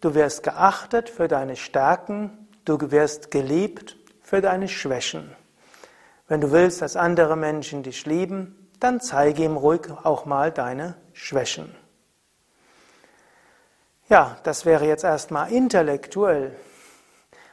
du 0.00 0.12
wirst 0.16 0.42
geachtet 0.42 1.08
für 1.08 1.28
deine 1.28 1.54
Stärken, 1.54 2.48
du 2.64 2.90
wirst 2.90 3.30
geliebt 3.30 3.96
für 4.24 4.40
deine 4.40 4.66
Schwächen. 4.66 5.30
Wenn 6.26 6.40
du 6.40 6.50
willst, 6.50 6.82
dass 6.82 6.96
andere 6.96 7.36
Menschen 7.36 7.84
dich 7.84 8.06
lieben, 8.06 8.72
dann 8.80 9.00
zeige 9.00 9.44
ihm 9.44 9.56
ruhig 9.56 9.82
auch 10.02 10.24
mal 10.24 10.50
deine 10.50 10.96
Schwächen. 11.12 11.72
Ja, 14.08 14.36
das 14.42 14.66
wäre 14.66 14.84
jetzt 14.84 15.04
erstmal 15.04 15.52
intellektuell. 15.52 16.56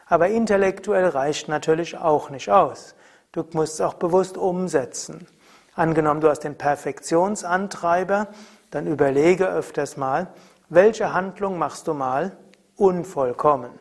Aber 0.07 0.29
intellektuell 0.29 1.09
reicht 1.09 1.47
natürlich 1.47 1.95
auch 1.95 2.31
nicht 2.31 2.49
aus. 2.49 2.95
Du 3.33 3.45
musst 3.51 3.75
es 3.75 3.81
auch 3.81 3.93
bewusst 3.93 4.35
umsetzen. 4.35 5.27
Angenommen, 5.75 6.21
du 6.21 6.29
hast 6.29 6.39
den 6.39 6.57
Perfektionsantreiber, 6.57 8.29
dann 8.71 8.87
überlege 8.87 9.47
öfters 9.47 9.95
mal, 9.95 10.29
welche 10.69 11.13
Handlung 11.13 11.57
machst 11.57 11.87
du 11.87 11.93
mal 11.93 12.37
unvollkommen. 12.75 13.71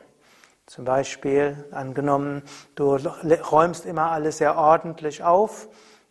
Zum 0.66 0.84
Beispiel, 0.84 1.66
angenommen, 1.72 2.42
du 2.74 2.96
räumst 2.96 3.84
immer 3.84 4.10
alles 4.10 4.38
sehr 4.38 4.56
ordentlich 4.56 5.22
auf, 5.22 5.68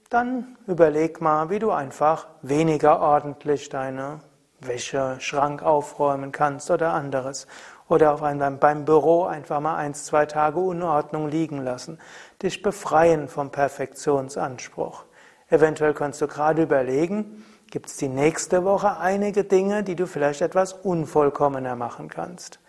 dann 0.10 0.58
überleg 0.68 1.22
mal, 1.22 1.50
wie 1.50 1.58
du 1.58 1.72
einfach 1.72 2.28
weniger 2.44 3.00
ordentlich 3.00 3.70
deine 3.70 4.20
Wäscheschrank 4.60 5.64
aufräumen 5.64 6.32
kannst 6.32 6.70
oder 6.70 6.94
anderes. 6.94 7.48
Oder 7.90 8.14
auf 8.14 8.24
einem, 8.24 8.60
beim 8.60 8.86
Büro 8.86 9.24
einfach 9.24 9.60
mal 9.60 9.76
eins, 9.76 10.06
zwei 10.06 10.26
Tage 10.26 10.60
Unordnung 10.60 11.28
liegen 11.28 11.64
lassen. 11.64 12.00
Dich 12.42 12.62
befreien 12.62 13.28
vom 13.28 13.52
Perfektionsanspruch. 13.52 15.06
Eventuell 15.50 15.94
kannst 15.94 16.22
du 16.22 16.28
gerade 16.28 16.64
überlegen, 16.64 17.44
gibt 17.74 17.90
es 17.90 17.98
die 17.98 18.08
nächste 18.08 18.66
Woche 18.66 19.00
einige 19.00 19.44
Dinge, 19.44 19.82
die 19.82 19.96
du 19.96 20.06
vielleicht 20.06 20.42
etwas 20.42 20.74
unvollkommener 20.74 21.76
machen 21.76 22.08
kannst. 22.08 22.60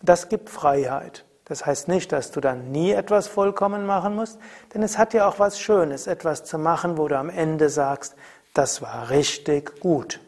Und 0.00 0.08
das 0.08 0.28
gibt 0.28 0.50
Freiheit. 0.50 1.24
Das 1.44 1.64
heißt 1.64 1.86
nicht, 1.86 2.10
dass 2.10 2.32
du 2.32 2.40
dann 2.40 2.72
nie 2.72 2.90
etwas 2.90 3.28
vollkommen 3.28 3.86
machen 3.86 4.16
musst, 4.16 4.40
denn 4.74 4.82
es 4.82 4.98
hat 4.98 5.14
ja 5.14 5.28
auch 5.28 5.38
was 5.38 5.60
Schönes, 5.60 6.08
etwas 6.08 6.42
zu 6.42 6.58
machen, 6.58 6.98
wo 6.98 7.06
du 7.06 7.16
am 7.16 7.30
Ende 7.30 7.68
sagst, 7.68 8.16
das 8.52 8.82
war 8.82 9.10
richtig 9.10 9.78
gut. 9.78 10.18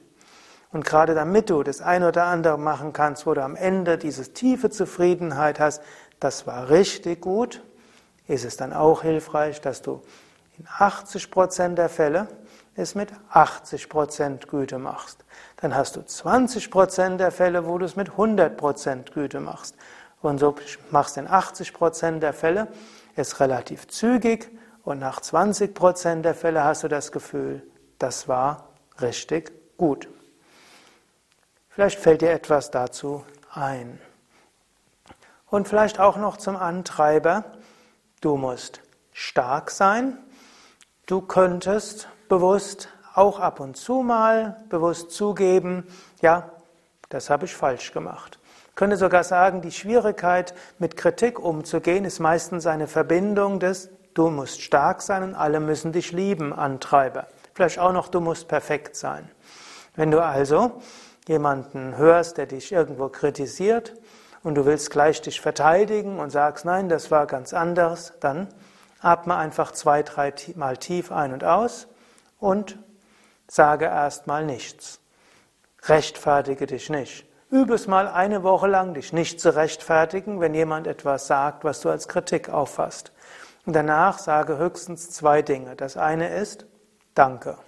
Und 0.70 0.84
gerade 0.84 1.16
damit 1.16 1.50
du 1.50 1.64
das 1.64 1.80
ein 1.80 2.04
oder 2.04 2.26
andere 2.26 2.56
machen 2.56 2.92
kannst, 2.92 3.26
wo 3.26 3.34
du 3.34 3.42
am 3.42 3.56
Ende 3.56 3.98
diese 3.98 4.32
tiefe 4.32 4.70
Zufriedenheit 4.70 5.58
hast, 5.58 5.82
das 6.20 6.46
war 6.46 6.70
richtig 6.70 7.20
gut, 7.20 7.64
ist 8.28 8.44
es 8.44 8.56
dann 8.56 8.72
auch 8.72 9.02
hilfreich, 9.02 9.60
dass 9.60 9.82
du 9.82 10.02
in 10.56 10.68
80 10.78 11.32
Prozent 11.32 11.78
der 11.78 11.88
Fälle 11.88 12.28
es 12.80 12.94
mit 12.94 13.12
80 13.30 13.88
Prozent 13.88 14.48
Güte 14.48 14.78
machst. 14.78 15.24
Dann 15.56 15.74
hast 15.74 15.96
du 15.96 16.02
20 16.02 16.70
Prozent 16.70 17.20
der 17.20 17.30
Fälle, 17.30 17.66
wo 17.66 17.78
du 17.78 17.84
es 17.84 17.96
mit 17.96 18.10
100 18.10 18.56
Prozent 18.56 19.12
Güte 19.12 19.40
machst. 19.40 19.76
Und 20.22 20.38
so 20.38 20.54
machst 20.90 21.16
du 21.16 21.20
in 21.20 21.28
80 21.28 21.72
Prozent 21.72 22.22
der 22.22 22.32
Fälle 22.32 22.68
es 23.16 23.40
relativ 23.40 23.88
zügig 23.88 24.50
und 24.82 24.98
nach 24.98 25.20
20 25.20 25.74
Prozent 25.74 26.24
der 26.24 26.34
Fälle 26.34 26.64
hast 26.64 26.82
du 26.82 26.88
das 26.88 27.12
Gefühl, 27.12 27.62
das 27.98 28.28
war 28.28 28.68
richtig 29.00 29.52
gut. 29.76 30.08
Vielleicht 31.68 31.98
fällt 31.98 32.22
dir 32.22 32.30
etwas 32.30 32.70
dazu 32.70 33.24
ein. 33.52 34.00
Und 35.46 35.68
vielleicht 35.68 35.98
auch 35.98 36.16
noch 36.16 36.36
zum 36.36 36.56
Antreiber, 36.56 37.44
du 38.20 38.36
musst 38.36 38.80
stark 39.12 39.70
sein. 39.70 40.18
Du 41.06 41.20
könntest 41.20 42.08
bewusst 42.30 42.88
auch 43.14 43.38
ab 43.38 43.60
und 43.60 43.76
zu 43.76 43.96
mal 43.96 44.64
bewusst 44.70 45.10
zugeben, 45.10 45.86
ja, 46.22 46.48
das 47.10 47.28
habe 47.28 47.44
ich 47.44 47.54
falsch 47.54 47.92
gemacht 47.92 48.40
könnte 48.80 48.96
sogar 48.96 49.24
sagen, 49.24 49.60
die 49.60 49.72
Schwierigkeit, 49.72 50.54
mit 50.78 50.96
Kritik 50.96 51.38
umzugehen, 51.38 52.06
ist 52.06 52.18
meistens 52.18 52.66
eine 52.66 52.86
Verbindung 52.86 53.60
des 53.60 53.90
Du 54.14 54.30
musst 54.30 54.62
stark 54.62 55.02
sein 55.02 55.22
und 55.22 55.34
alle 55.34 55.60
müssen 55.60 55.92
dich 55.92 56.12
lieben, 56.12 56.54
Antreiber. 56.54 57.26
Vielleicht 57.52 57.78
auch 57.78 57.92
noch 57.92 58.08
Du 58.08 58.20
musst 58.20 58.48
perfekt 58.48 58.96
sein. 58.96 59.30
Wenn 59.96 60.10
du 60.10 60.22
also 60.22 60.80
jemanden 61.28 61.98
hörst, 61.98 62.38
der 62.38 62.46
dich 62.46 62.72
irgendwo 62.72 63.10
kritisiert 63.10 63.92
und 64.42 64.54
du 64.54 64.64
willst 64.64 64.90
gleich 64.90 65.20
dich 65.20 65.42
verteidigen 65.42 66.18
und 66.18 66.30
sagst, 66.30 66.64
nein, 66.64 66.88
das 66.88 67.10
war 67.10 67.26
ganz 67.26 67.52
anders, 67.52 68.14
dann 68.20 68.48
atme 69.02 69.36
einfach 69.36 69.72
zwei, 69.72 70.02
drei 70.02 70.32
Mal 70.54 70.78
tief 70.78 71.12
ein 71.12 71.34
und 71.34 71.44
aus 71.44 71.86
und 72.40 72.78
sage 73.48 73.84
erstmal 73.84 74.44
nichts. 74.44 75.00
Rechtfertige 75.84 76.66
dich 76.66 76.90
nicht. 76.90 77.26
Übe 77.50 77.74
es 77.74 77.86
mal 77.86 78.06
eine 78.06 78.42
Woche 78.42 78.68
lang, 78.68 78.94
dich 78.94 79.12
nicht 79.12 79.40
zu 79.40 79.54
rechtfertigen, 79.54 80.40
wenn 80.40 80.54
jemand 80.54 80.86
etwas 80.86 81.26
sagt, 81.26 81.64
was 81.64 81.80
du 81.80 81.88
als 81.88 82.06
Kritik 82.06 82.48
auffasst. 82.48 83.12
Und 83.66 83.74
danach 83.74 84.18
sage 84.18 84.56
höchstens 84.56 85.10
zwei 85.10 85.42
Dinge. 85.42 85.76
Das 85.76 85.96
eine 85.96 86.34
ist 86.34 86.66
Danke. 87.14 87.58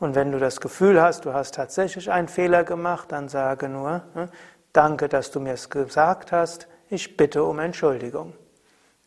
Und 0.00 0.14
wenn 0.14 0.32
du 0.32 0.38
das 0.38 0.60
Gefühl 0.60 1.00
hast, 1.00 1.24
du 1.24 1.32
hast 1.32 1.54
tatsächlich 1.54 2.10
einen 2.10 2.28
Fehler 2.28 2.64
gemacht, 2.64 3.12
dann 3.12 3.28
sage 3.28 3.68
nur 3.68 4.02
ne, 4.14 4.28
Danke, 4.72 5.08
dass 5.08 5.30
du 5.30 5.40
mir 5.40 5.54
es 5.54 5.70
gesagt 5.70 6.30
hast. 6.32 6.68
Ich 6.90 7.16
bitte 7.16 7.44
um 7.44 7.58
Entschuldigung. 7.58 8.34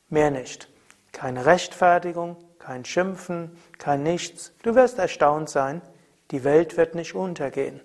Mehr 0.10 0.32
nicht. 0.32 0.70
Keine 1.12 1.46
Rechtfertigung, 1.46 2.38
kein 2.62 2.86
Schimpfen, 2.86 3.58
kein 3.78 4.04
Nichts. 4.04 4.54
Du 4.62 4.76
wirst 4.76 5.00
erstaunt 5.00 5.50
sein, 5.50 5.82
die 6.30 6.44
Welt 6.44 6.78
wird 6.78 6.96
nicht 6.96 7.16
untergehen. 7.16 7.82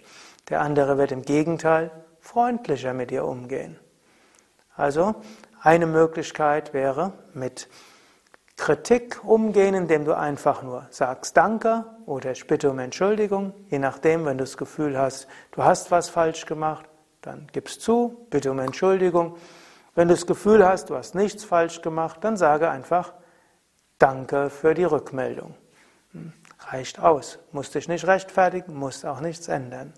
Der 0.48 0.60
andere 0.60 0.98
wird 0.98 1.12
im 1.12 1.22
Gegenteil 1.22 1.90
freundlicher 2.20 2.92
mit 2.92 3.10
dir 3.10 3.24
umgehen. 3.24 3.78
Also 4.74 5.14
eine 5.62 5.86
Möglichkeit 5.86 6.74
wäre 6.74 7.12
mit 7.32 7.68
Kritik 8.56 9.24
umgehen, 9.24 9.74
indem 9.74 10.04
du 10.04 10.16
einfach 10.16 10.62
nur 10.62 10.86
sagst 10.90 11.36
Danke 11.36 11.84
oder 12.04 12.32
ich 12.32 12.46
bitte 12.46 12.70
um 12.70 12.78
Entschuldigung, 12.78 13.52
je 13.68 13.78
nachdem, 13.78 14.24
wenn 14.24 14.38
du 14.38 14.44
das 14.44 14.56
Gefühl 14.56 14.98
hast, 14.98 15.26
du 15.52 15.64
hast 15.64 15.90
was 15.90 16.08
falsch 16.08 16.46
gemacht, 16.46 16.86
dann 17.22 17.48
gibst 17.52 17.80
zu, 17.80 18.26
bitte 18.30 18.50
um 18.50 18.58
Entschuldigung. 18.58 19.36
Wenn 19.94 20.08
du 20.08 20.14
das 20.14 20.26
Gefühl 20.26 20.66
hast, 20.66 20.90
du 20.90 20.96
hast 20.96 21.14
nichts 21.14 21.44
falsch 21.44 21.80
gemacht, 21.82 22.22
dann 22.22 22.36
sage 22.36 22.70
einfach 22.70 23.14
Danke 23.98 24.50
für 24.50 24.74
die 24.74 24.84
Rückmeldung. 24.84 25.54
Hm, 26.12 26.32
reicht 26.70 26.98
aus. 26.98 27.38
Musst 27.52 27.74
dich 27.74 27.88
nicht 27.88 28.06
rechtfertigen, 28.06 28.74
musst 28.74 29.06
auch 29.06 29.20
nichts 29.20 29.48
ändern. 29.48 29.94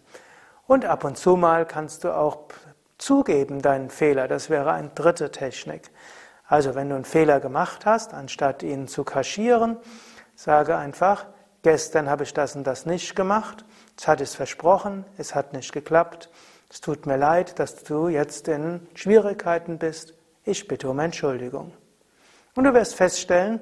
Und 0.66 0.84
ab 0.84 1.04
und 1.04 1.16
zu 1.16 1.36
mal 1.36 1.66
kannst 1.66 2.04
du 2.04 2.14
auch 2.14 2.44
zugeben 2.98 3.62
deinen 3.62 3.90
Fehler. 3.90 4.28
Das 4.28 4.50
wäre 4.50 4.72
eine 4.72 4.90
dritte 4.90 5.30
Technik. 5.30 5.90
Also 6.46 6.74
wenn 6.74 6.88
du 6.88 6.94
einen 6.94 7.04
Fehler 7.04 7.40
gemacht 7.40 7.86
hast, 7.86 8.14
anstatt 8.14 8.62
ihn 8.62 8.88
zu 8.88 9.04
kaschieren, 9.04 9.76
sage 10.34 10.76
einfach, 10.76 11.26
gestern 11.62 12.08
habe 12.08 12.22
ich 12.22 12.32
das 12.32 12.54
und 12.54 12.64
das 12.64 12.86
nicht 12.86 13.16
gemacht, 13.16 13.64
es 13.96 14.06
hat 14.06 14.20
es 14.20 14.34
versprochen, 14.34 15.04
es 15.16 15.34
hat 15.34 15.52
nicht 15.52 15.72
geklappt, 15.72 16.30
es 16.70 16.80
tut 16.80 17.06
mir 17.06 17.16
leid, 17.16 17.58
dass 17.58 17.82
du 17.82 18.08
jetzt 18.08 18.48
in 18.48 18.86
Schwierigkeiten 18.94 19.78
bist, 19.78 20.14
ich 20.44 20.68
bitte 20.68 20.88
um 20.88 20.98
Entschuldigung. 21.00 21.72
Und 22.54 22.64
du 22.64 22.74
wirst 22.74 22.94
feststellen, 22.94 23.60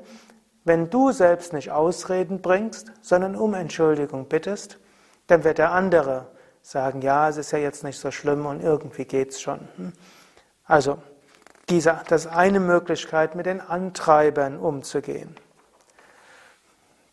wenn 0.66 0.90
du 0.90 1.12
selbst 1.12 1.52
nicht 1.52 1.70
Ausreden 1.70 2.42
bringst, 2.42 2.92
sondern 3.00 3.36
um 3.36 3.54
Entschuldigung 3.54 4.26
bittest, 4.26 4.78
dann 5.28 5.44
wird 5.44 5.58
der 5.58 5.70
andere 5.70 6.26
sagen, 6.60 7.02
ja, 7.02 7.28
es 7.28 7.36
ist 7.36 7.52
ja 7.52 7.58
jetzt 7.58 7.84
nicht 7.84 8.00
so 8.00 8.10
schlimm 8.10 8.46
und 8.46 8.60
irgendwie 8.60 9.04
geht's 9.04 9.40
schon. 9.40 9.60
Hm? 9.76 9.92
Also, 10.64 10.98
diese, 11.68 12.00
das 12.08 12.26
ist 12.26 12.32
eine 12.32 12.58
Möglichkeit, 12.58 13.36
mit 13.36 13.46
den 13.46 13.60
Antreibern 13.60 14.58
umzugehen. 14.58 15.36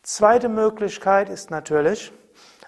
Zweite 0.02 0.50
Möglichkeit 0.50 1.30
ist 1.30 1.52
natürlich 1.52 2.12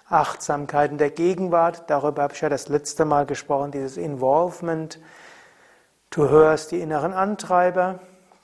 Achtsamkeit 0.08 0.92
in 0.92 0.98
der 0.98 1.10
Gegenwart. 1.10 1.90
Darüber 1.90 2.22
habe 2.22 2.34
ich 2.34 2.40
ja 2.40 2.48
das 2.48 2.68
letzte 2.68 3.04
Mal 3.04 3.26
gesprochen, 3.26 3.72
dieses 3.72 3.96
Involvement. 3.96 5.00
Du 6.10 6.28
hörst 6.28 6.70
die 6.70 6.80
inneren 6.80 7.12
Antreiber, 7.12 7.98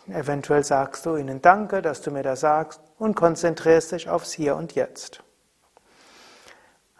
eventuell 0.08 0.64
sagst 0.64 1.06
du 1.06 1.16
ihnen 1.16 1.42
Danke, 1.42 1.82
dass 1.82 2.00
du 2.02 2.10
mir 2.10 2.22
das 2.22 2.40
sagst 2.40 2.80
und 2.98 3.14
konzentrierst 3.14 3.92
dich 3.92 4.08
aufs 4.08 4.32
Hier 4.32 4.56
und 4.56 4.74
Jetzt. 4.74 5.22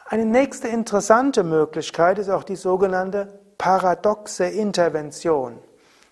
Eine 0.07 0.27
nächste 0.27 0.69
interessante 0.69 1.43
Möglichkeit 1.43 2.19
ist 2.19 2.29
auch 2.29 2.45
die 2.45 2.57
sogenannte 2.57 3.41
paradoxe 3.57 4.45
Intervention. 4.45 5.59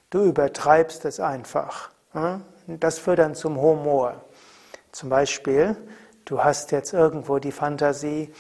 Du 0.09 0.25
übertreibst 0.25 1.05
es 1.05 1.21
einfach. 1.21 1.91
Das 2.67 2.99
führt 2.99 3.19
dann 3.19 3.35
zum 3.35 3.61
Humor. 3.61 4.25
Zum 4.93 5.09
Beispiel, 5.09 5.77
du 6.25 6.43
hast 6.43 6.73
jetzt 6.73 6.93
irgendwo 6.93 7.39
die 7.39 7.53
Fantasie 7.53 8.33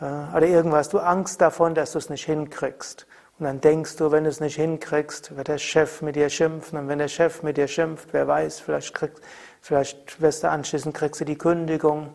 äh, 0.00 0.04
oder 0.36 0.46
irgendwas, 0.46 0.88
du 0.88 0.98
Angst 0.98 1.40
davon, 1.40 1.74
dass 1.74 1.92
du 1.92 1.98
es 1.98 2.10
nicht 2.10 2.24
hinkriegst. 2.24 3.06
Und 3.38 3.44
dann 3.44 3.60
denkst 3.60 3.96
du, 3.96 4.10
wenn 4.10 4.24
du 4.24 4.30
es 4.30 4.40
nicht 4.40 4.56
hinkriegst, 4.56 5.36
wird 5.36 5.48
der 5.48 5.58
Chef 5.58 6.00
mit 6.02 6.16
dir 6.16 6.30
schimpfen. 6.30 6.78
Und 6.78 6.88
wenn 6.88 6.98
der 6.98 7.08
Chef 7.08 7.42
mit 7.42 7.56
dir 7.56 7.68
schimpft, 7.68 8.08
wer 8.12 8.26
weiß, 8.26 8.60
vielleicht, 8.60 8.94
kriegst, 8.94 9.22
vielleicht 9.60 10.20
wirst 10.20 10.42
du 10.42 10.50
anschließend 10.50 10.94
kriegst 10.94 11.20
du 11.20 11.24
die 11.24 11.36
Kündigung 11.36 12.14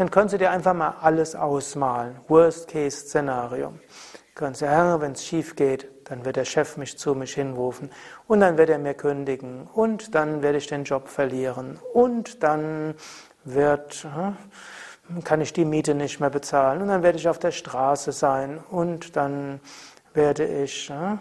dann 0.00 0.10
kannst 0.10 0.32
du 0.32 0.38
dir 0.38 0.50
einfach 0.50 0.72
mal 0.72 0.94
alles 1.02 1.34
ausmalen. 1.34 2.16
Worst-Case-Szenario. 2.26 3.68
Du 3.68 3.76
kannst 4.34 4.60
sagen, 4.60 4.98
wenn 5.02 5.12
es 5.12 5.26
schief 5.26 5.56
geht, 5.56 5.88
dann 6.04 6.24
wird 6.24 6.36
der 6.36 6.46
Chef 6.46 6.78
mich 6.78 6.96
zu 6.96 7.14
mich 7.14 7.34
hinrufen 7.34 7.90
und 8.26 8.40
dann 8.40 8.56
wird 8.56 8.70
er 8.70 8.78
mir 8.78 8.94
kündigen 8.94 9.68
und 9.74 10.14
dann 10.14 10.40
werde 10.40 10.56
ich 10.56 10.68
den 10.68 10.84
Job 10.84 11.08
verlieren 11.08 11.78
und 11.92 12.42
dann 12.42 12.94
wird, 13.44 14.06
hm, 14.14 15.22
kann 15.22 15.42
ich 15.42 15.52
die 15.52 15.66
Miete 15.66 15.94
nicht 15.94 16.18
mehr 16.18 16.30
bezahlen 16.30 16.80
und 16.80 16.88
dann 16.88 17.02
werde 17.02 17.18
ich 17.18 17.28
auf 17.28 17.38
der 17.38 17.52
Straße 17.52 18.12
sein 18.12 18.58
und 18.70 19.16
dann 19.16 19.60
werde 20.14 20.46
ich, 20.46 20.88
hm, 20.88 21.18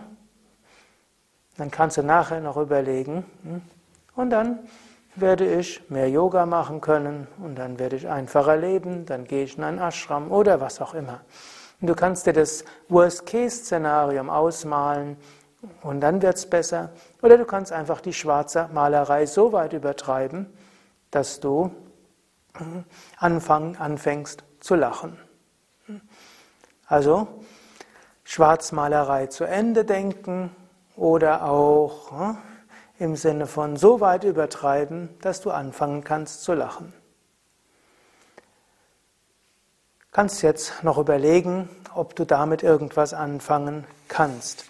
dann 1.57 1.71
kannst 1.71 1.97
du 1.97 2.03
nachher 2.03 2.39
noch 2.39 2.57
überlegen 2.57 3.25
hm, 3.43 3.61
und 4.15 4.29
dann 4.29 4.59
werde 5.15 5.45
ich 5.45 5.89
mehr 5.89 6.09
Yoga 6.09 6.45
machen 6.45 6.81
können 6.81 7.27
und 7.41 7.55
dann 7.55 7.79
werde 7.79 7.95
ich 7.95 8.07
einfacher 8.07 8.57
leben, 8.57 9.05
dann 9.05 9.25
gehe 9.25 9.43
ich 9.43 9.57
in 9.57 9.63
einen 9.63 9.79
Ashram 9.79 10.31
oder 10.31 10.61
was 10.61 10.81
auch 10.81 10.93
immer. 10.93 11.21
Und 11.81 11.87
du 11.87 11.95
kannst 11.95 12.25
dir 12.25 12.33
das 12.33 12.63
Worst-Case-Szenarium 12.89 14.29
ausmalen 14.29 15.17
und 15.81 16.01
dann 16.01 16.21
wird 16.21 16.35
es 16.35 16.49
besser. 16.49 16.91
Oder 17.21 17.37
du 17.37 17.45
kannst 17.45 17.71
einfach 17.71 18.01
die 18.01 18.13
schwarze 18.13 18.69
Malerei 18.73 19.25
so 19.25 19.51
weit 19.51 19.73
übertreiben, 19.73 20.47
dass 21.11 21.39
du 21.39 21.71
hm, 22.57 22.83
anfang, 23.17 23.75
anfängst 23.77 24.43
zu 24.59 24.75
lachen. 24.75 25.17
Also 26.85 27.27
Schwarzmalerei 28.29 29.25
zu 29.25 29.43
Ende 29.43 29.85
denken 29.85 30.55
oder 30.95 31.49
auch 31.49 32.11
hm, 32.11 32.37
im 32.99 33.15
Sinne 33.15 33.47
von 33.47 33.75
so 33.75 34.01
weit 34.01 34.23
übertreiben, 34.23 35.09
dass 35.21 35.41
du 35.41 35.49
anfangen 35.49 36.03
kannst 36.03 36.43
zu 36.43 36.53
lachen. 36.53 36.93
Kannst 40.11 40.43
jetzt 40.43 40.83
noch 40.83 40.99
überlegen, 40.99 41.69
ob 41.95 42.15
du 42.15 42.23
damit 42.23 42.61
irgendwas 42.61 43.15
anfangen 43.15 43.87
kannst. 44.09 44.65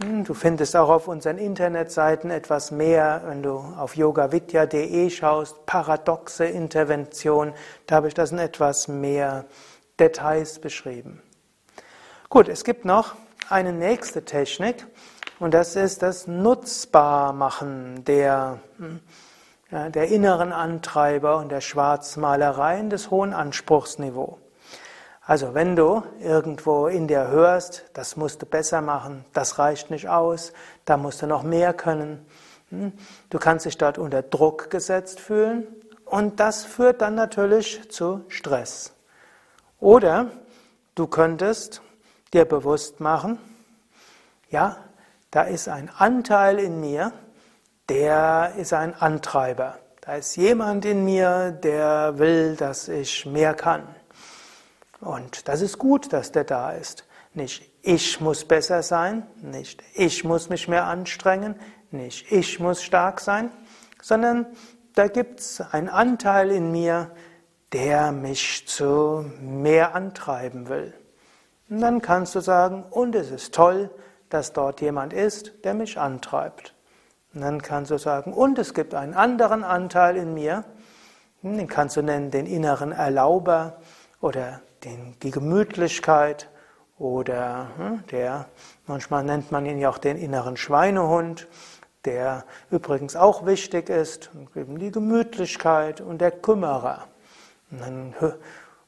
Hm, 0.00 0.24
du 0.24 0.34
findest 0.34 0.74
auch 0.74 0.88
auf 0.88 1.06
unseren 1.06 1.38
Internetseiten 1.38 2.32
etwas 2.32 2.72
mehr, 2.72 3.22
wenn 3.26 3.40
du 3.40 3.58
auf 3.78 3.94
yogavidya.de 3.94 5.10
schaust, 5.10 5.64
paradoxe 5.64 6.46
Intervention, 6.46 7.54
da 7.86 7.94
habe 7.96 8.08
ich 8.08 8.14
das 8.14 8.32
in 8.32 8.40
etwas 8.40 8.88
mehr 8.88 9.44
Details 9.96 10.58
beschrieben. 10.58 11.22
Gut, 12.28 12.48
es 12.48 12.64
gibt 12.64 12.84
noch 12.84 13.14
eine 13.48 13.72
nächste 13.72 14.24
Technik, 14.24 14.84
und 15.38 15.54
das 15.54 15.76
ist 15.76 16.02
das 16.02 16.26
Nutzbarmachen 16.26 18.04
der, 18.04 18.58
der 19.70 20.08
inneren 20.08 20.52
Antreiber 20.52 21.36
und 21.36 21.50
der 21.50 21.60
Schwarzmalereien 21.60 22.90
des 22.90 23.12
hohen 23.12 23.32
Anspruchsniveau. 23.32 24.38
Also 25.24 25.54
wenn 25.54 25.76
du 25.76 26.02
irgendwo 26.18 26.88
in 26.88 27.06
dir 27.06 27.28
hörst, 27.28 27.84
das 27.92 28.16
musst 28.16 28.42
du 28.42 28.46
besser 28.46 28.80
machen, 28.80 29.24
das 29.32 29.60
reicht 29.60 29.90
nicht 29.90 30.08
aus, 30.08 30.52
da 30.84 30.96
musst 30.96 31.22
du 31.22 31.28
noch 31.28 31.44
mehr 31.44 31.74
können, 31.74 32.26
hm, 32.70 32.92
du 33.30 33.38
kannst 33.38 33.66
dich 33.66 33.78
dort 33.78 33.98
unter 33.98 34.22
Druck 34.22 34.68
gesetzt 34.70 35.20
fühlen 35.20 35.68
und 36.04 36.40
das 36.40 36.64
führt 36.64 37.02
dann 37.02 37.14
natürlich 37.14 37.88
zu 37.88 38.24
Stress. 38.28 38.94
Oder 39.78 40.30
du 40.96 41.06
könntest 41.06 41.82
dir 42.32 42.44
bewusst 42.44 43.00
machen, 43.00 43.38
ja, 44.50 44.76
da 45.30 45.42
ist 45.42 45.68
ein 45.68 45.90
Anteil 45.90 46.58
in 46.58 46.80
mir, 46.80 47.12
der 47.88 48.54
ist 48.56 48.72
ein 48.72 48.94
Antreiber. 48.94 49.78
Da 50.00 50.14
ist 50.14 50.36
jemand 50.36 50.84
in 50.84 51.04
mir, 51.04 51.50
der 51.50 52.18
will, 52.18 52.56
dass 52.56 52.88
ich 52.88 53.26
mehr 53.26 53.54
kann. 53.54 53.82
Und 55.00 55.48
das 55.48 55.60
ist 55.60 55.78
gut, 55.78 56.12
dass 56.12 56.32
der 56.32 56.44
da 56.44 56.72
ist. 56.72 57.04
Nicht 57.34 57.70
ich 57.82 58.20
muss 58.20 58.44
besser 58.44 58.82
sein, 58.82 59.26
nicht 59.42 59.82
ich 59.94 60.24
muss 60.24 60.48
mich 60.48 60.68
mehr 60.68 60.86
anstrengen, 60.86 61.54
nicht 61.90 62.32
ich 62.32 62.58
muss 62.60 62.82
stark 62.82 63.20
sein, 63.20 63.50
sondern 64.00 64.46
da 64.94 65.08
gibt 65.08 65.40
es 65.40 65.60
einen 65.60 65.88
Anteil 65.88 66.50
in 66.50 66.72
mir, 66.72 67.10
der 67.72 68.12
mich 68.12 68.66
zu 68.66 69.30
mehr 69.40 69.94
antreiben 69.94 70.68
will. 70.68 70.94
Und 71.68 71.80
dann 71.80 72.00
kannst 72.00 72.34
du 72.34 72.40
sagen, 72.40 72.84
und 72.90 73.14
es 73.14 73.30
ist 73.30 73.54
toll, 73.54 73.90
dass 74.28 74.52
dort 74.52 74.80
jemand 74.80 75.12
ist, 75.12 75.64
der 75.64 75.74
mich 75.74 75.98
antreibt. 75.98 76.74
Und 77.34 77.40
dann 77.40 77.60
kannst 77.60 77.90
du 77.90 77.98
sagen, 77.98 78.32
und 78.32 78.58
es 78.58 78.72
gibt 78.72 78.94
einen 78.94 79.14
anderen 79.14 79.64
Anteil 79.64 80.16
in 80.16 80.34
mir, 80.34 80.64
hm, 81.42 81.56
den 81.56 81.68
kannst 81.68 81.96
du 81.96 82.02
nennen 82.02 82.30
den 82.30 82.46
inneren 82.46 82.92
Erlauber 82.92 83.78
oder 84.20 84.60
den, 84.84 85.16
die 85.22 85.30
Gemütlichkeit 85.30 86.48
oder 86.98 87.68
hm, 87.76 88.04
der, 88.10 88.46
manchmal 88.86 89.24
nennt 89.24 89.52
man 89.52 89.66
ihn 89.66 89.78
ja 89.78 89.90
auch 89.90 89.98
den 89.98 90.16
inneren 90.16 90.56
Schweinehund, 90.56 91.46
der 92.06 92.44
übrigens 92.70 93.16
auch 93.16 93.44
wichtig 93.44 93.90
ist, 93.90 94.30
eben 94.54 94.78
die 94.78 94.92
Gemütlichkeit 94.92 96.00
und 96.00 96.20
der 96.20 96.30
Kümmerer. 96.30 97.08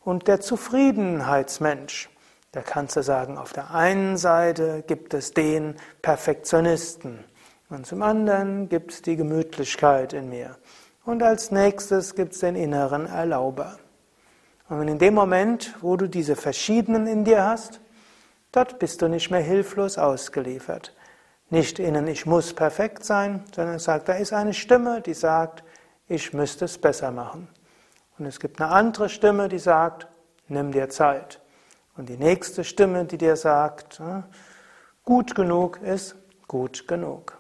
Und 0.05 0.29
der 0.29 0.41
Zufriedenheitsmensch. 0.41 2.09
Da 2.53 2.63
kannst 2.63 2.97
du 2.97 3.03
sagen, 3.03 3.37
auf 3.37 3.53
der 3.53 3.75
einen 3.75 4.17
Seite 4.17 4.83
gibt 4.87 5.13
es 5.13 5.35
den 5.35 5.77
Perfektionisten 6.01 7.25
und 7.69 7.87
zum 7.87 8.03
anderen 8.03 8.69
gibt 8.71 8.93
es 8.93 9.03
die 9.03 9.17
Gemütlichkeit 9.17 10.15
in 10.15 10.31
mir. 10.31 10.57
Und 11.05 11.23
als 11.23 11.51
nächstes 11.51 12.15
gibt 12.15 12.33
es 12.33 12.41
den 12.41 12.57
inneren 12.57 13.07
Erlauber. 13.07 13.79
Und 14.69 14.89
in 14.89 14.99
dem 14.99 15.15
Moment, 15.15 15.75
wo 15.81 15.97
du 15.97 16.09
diese 16.09 16.37
verschiedenen 16.37 17.07
in 17.07 17.25
dir 17.25 17.45
hast, 17.45 17.81
dort 18.53 18.79
bist 18.79 19.03
du 19.03 19.09
nicht 19.09 19.31
mehr 19.31 19.41
hilflos 19.41 19.99
ausgeliefert. 19.99 20.95
Nicht 21.51 21.79
innen, 21.79 22.07
ich 22.07 22.27
muss 22.27 22.53
perfekt 22.53 23.05
sein, 23.05 23.43
sondern 23.55 23.79
sagt, 23.79 24.09
da 24.09 24.15
ist 24.15 24.33
eine 24.33 24.53
Stimme, 24.53 25.01
die 25.01 25.15
sagt, 25.15 25.65
ich 26.09 26.33
müsste 26.35 26.67
es 26.67 26.79
besser 26.79 27.11
machen. 27.11 27.49
Und 28.19 28.27
es 28.27 28.41
gibt 28.41 28.61
eine 28.61 28.71
andere 28.71 29.09
Stimme, 29.09 29.49
die 29.49 29.59
sagt, 29.59 30.07
nimm 30.49 30.73
dir 30.73 30.89
Zeit. 30.89 31.41
Und 31.99 32.09
die 32.09 32.17
nächste 32.17 32.65
Stimme, 32.65 33.05
die 33.05 33.19
dir 33.19 33.37
sagt, 33.37 34.01
gut 35.05 35.35
genug 35.35 35.81
ist 35.83 36.17
gut 36.49 36.89
genug. 36.89 37.37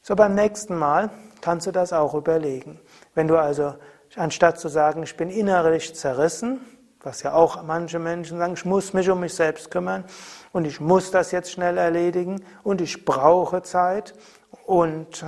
So 0.00 0.14
beim 0.14 0.34
nächsten 0.34 0.78
Mal 0.78 1.10
kannst 1.40 1.66
du 1.66 1.72
das 1.72 1.92
auch 1.92 2.14
überlegen. 2.14 2.80
Wenn 3.14 3.26
du 3.26 3.36
also 3.36 3.74
anstatt 4.14 4.58
zu 4.60 4.68
sagen, 4.68 5.02
ich 5.02 5.16
bin 5.16 5.30
innerlich 5.30 5.94
zerrissen, 5.94 6.60
was 7.00 7.22
ja 7.22 7.34
auch 7.34 7.62
manche 7.62 7.98
Menschen 7.98 8.38
sagen, 8.38 8.54
ich 8.54 8.64
muss 8.64 8.92
mich 8.92 9.10
um 9.10 9.20
mich 9.20 9.34
selbst 9.34 9.70
kümmern 9.70 10.04
und 10.52 10.64
ich 10.64 10.80
muss 10.80 11.10
das 11.10 11.32
jetzt 11.32 11.50
schnell 11.50 11.76
erledigen 11.76 12.44
und 12.62 12.80
ich 12.80 13.04
brauche 13.04 13.62
Zeit 13.62 14.14
und 14.64 15.24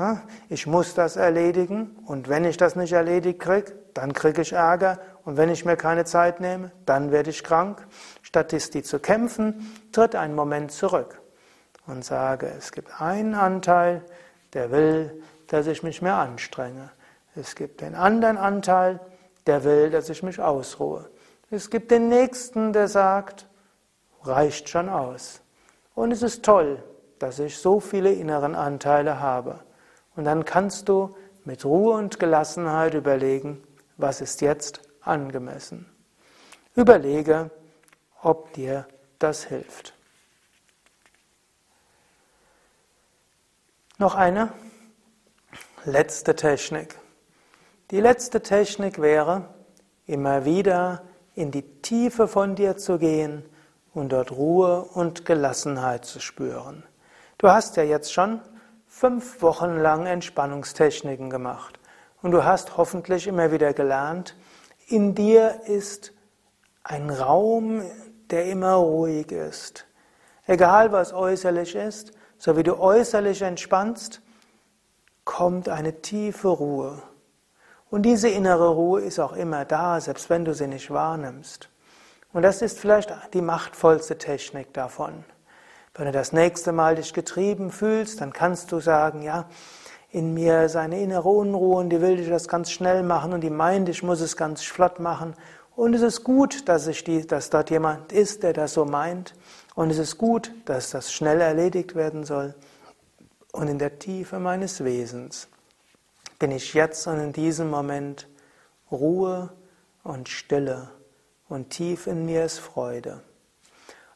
ich 0.49 0.67
muss 0.67 0.95
das 0.95 1.17
erledigen 1.17 1.97
und 2.07 2.29
wenn 2.29 2.45
ich 2.45 2.57
das 2.57 2.77
nicht 2.77 2.93
erledigt 2.93 3.41
kriege, 3.41 3.73
dann 3.95 4.13
kriege 4.13 4.43
ich 4.43 4.53
Ärger 4.53 4.99
und 5.29 5.37
wenn 5.37 5.51
ich 5.51 5.67
mir 5.67 5.77
keine 5.77 6.07
Zeit 6.07 6.41
nehme, 6.41 6.73
dann 6.87 7.13
werde 7.13 7.29
ich 7.29 7.45
krank. 7.45 7.87
Statt 8.23 8.51
die 8.51 8.83
zu 8.83 8.99
kämpfen, 8.99 9.77
tritt 9.93 10.15
ein 10.15 10.35
Moment 10.35 10.73
zurück 10.73 11.21
und 11.87 12.03
sage, 12.03 12.51
es 12.57 12.73
gibt 12.73 12.99
einen 12.99 13.35
Anteil, 13.35 14.03
der 14.55 14.71
will, 14.71 15.23
dass 15.49 15.67
ich 15.67 15.83
mich 15.83 16.01
mehr 16.01 16.15
anstrenge. 16.15 16.89
Es 17.37 17.57
gibt 17.57 17.83
den 17.83 17.95
anderen 17.95 18.39
Anteil, 18.39 19.01
der 19.47 19.65
will, 19.65 19.91
dass 19.91 20.09
ich 20.09 20.23
mich 20.23 20.41
ausruhe. 20.41 21.11
Es 21.51 21.69
gibt 21.69 21.91
den 21.91 22.09
Nächsten, 22.09 22.73
der 22.73 22.89
sagt, 22.89 23.51
reicht 24.23 24.71
schon 24.71 24.89
aus. 24.89 25.43
Und 25.95 26.11
es 26.11 26.23
ist 26.23 26.43
toll, 26.43 26.83
dass 27.19 27.39
ich 27.39 27.59
so 27.59 27.81
viele 27.81 28.13
inneren 28.13 28.55
Anteile 28.55 29.21
habe. 29.21 29.61
Und 30.17 30.25
dann 30.25 30.47
kannst 30.47 30.89
du 30.89 31.15
mit 31.45 31.67
Ruhe 31.67 31.99
und 31.99 32.19
Gelassenheit 32.19 32.95
überlegen, 32.95 33.63
was 33.99 34.23
ist 34.23 34.41
jetzt 34.41 34.88
angemessen. 35.09 35.87
Überlege, 36.75 37.51
ob 38.23 38.53
dir 38.53 38.87
das 39.19 39.45
hilft. 39.45 39.95
Noch 43.99 44.15
eine 44.15 44.53
letzte 45.85 46.37
Technik. 46.37 46.97
Die 47.91 48.01
letzte 48.01 48.43
Technik 48.43 49.01
wäre, 49.01 49.49
immer 50.07 50.45
wieder 50.45 51.03
in 51.35 51.51
die 51.51 51.63
Tiefe 51.83 52.29
von 52.29 52.55
dir 52.55 52.77
zu 52.77 52.99
gehen 52.99 53.45
und 53.95 54.11
dort 54.11 54.33
Ruhe 54.33 54.83
und 54.83 55.25
Gelassenheit 55.25 56.05
zu 56.05 56.21
spüren. 56.21 56.85
Du 57.39 57.49
hast 57.49 57.77
ja 57.77 57.83
jetzt 57.83 58.13
schon 58.13 58.41
fünf 58.87 59.43
Wochen 59.43 59.77
lang 59.79 60.07
Entspannungstechniken 60.07 61.31
gemacht 61.31 61.79
und 62.23 62.33
du 62.33 62.45
hast 62.45 62.77
hoffentlich 62.77 63.27
immer 63.27 63.53
wieder 63.53 63.73
gelernt, 63.73 64.37
in 64.89 65.15
dir 65.15 65.61
ist 65.67 66.13
ein 66.83 67.11
Raum, 67.11 67.83
der 68.31 68.47
immer 68.47 68.75
ruhig 68.75 69.31
ist. 69.31 69.87
Egal 70.47 70.93
was 70.93 71.13
äußerlich 71.13 71.75
ist, 71.75 72.13
so 72.39 72.57
wie 72.57 72.63
du 72.63 72.79
äußerlich 72.79 73.43
entspannst, 73.43 74.23
kommt 75.25 75.69
eine 75.69 76.01
tiefe 76.01 76.49
Ruhe. 76.49 77.03
Und 77.91 78.03
diese 78.03 78.29
innere 78.29 78.71
Ruhe 78.71 79.03
ist 79.03 79.19
auch 79.19 79.35
immer 79.35 79.65
da, 79.65 80.01
selbst 80.01 80.31
wenn 80.31 80.45
du 80.45 80.55
sie 80.55 80.67
nicht 80.67 80.91
wahrnimmst. 80.91 81.69
Und 82.33 82.43
das 82.43 82.63
ist 82.63 82.79
vielleicht 82.79 83.13
die 83.35 83.43
machtvollste 83.43 84.17
Technik 84.17 84.73
davon. 84.73 85.25
Wenn 85.95 86.07
du 86.07 86.13
das 86.13 86.33
nächste 86.33 86.73
Mal 86.73 86.95
dich 86.95 87.13
getrieben 87.13 87.71
fühlst, 87.71 88.21
dann 88.21 88.33
kannst 88.33 88.73
du 88.73 88.81
sagen, 88.81 89.23
ja, 89.23 89.47
in 90.11 90.33
mir 90.33 90.63
ist 90.63 90.77
eine 90.77 91.01
innere 91.01 91.29
Unruhe 91.29 91.77
und 91.77 91.91
die 91.91 92.01
will 92.01 92.17
dich 92.17 92.29
das 92.29 92.49
ganz 92.49 92.71
schnell 92.71 93.03
machen 93.03 93.33
und 93.33 93.43
die 93.43 93.51
meint, 93.51 93.89
ich 93.89 94.03
muss 94.03 94.21
es 94.21 94.37
ganz 94.37 94.63
flott 94.63 95.01
machen. 95.01 95.35
Und 95.77 95.95
es 95.95 96.03
ist 96.03 96.25
gut, 96.25 96.69
dass, 96.69 96.87
ich 96.87 97.05
die, 97.05 97.27
dass 97.27 97.51
dort 97.51 97.71
jemand 97.71 98.13
ist, 98.13 98.43
der 98.43 98.53
das 98.53 98.73
so 98.73 98.85
meint. 98.85 99.35
Und 99.75 99.91
es 99.91 99.99
ist 99.99 100.19
gut, 100.19 100.51
dass 100.65 100.91
das 100.91 101.13
schnell 101.13 101.41
erledigt 101.41 101.95
werden 101.95 102.25
soll. 102.25 102.55
Und 103.53 103.69
in 103.69 103.79
der 103.79 103.99
Tiefe 103.99 104.39
meines 104.39 104.83
Wesens 104.83 105.49
bin 106.39 106.51
ich 106.51 106.75
jetzt 106.75 107.07
und 107.07 107.21
in 107.21 107.33
diesem 107.33 107.71
Moment 107.71 108.29
Ruhe 108.91 109.51
und 110.05 110.29
Stille 110.29 110.89
und 111.49 111.71
tief 111.71 112.07
in 112.07 112.27
mir 112.27 112.45
ist 112.45 112.59
Freude. 112.59 113.21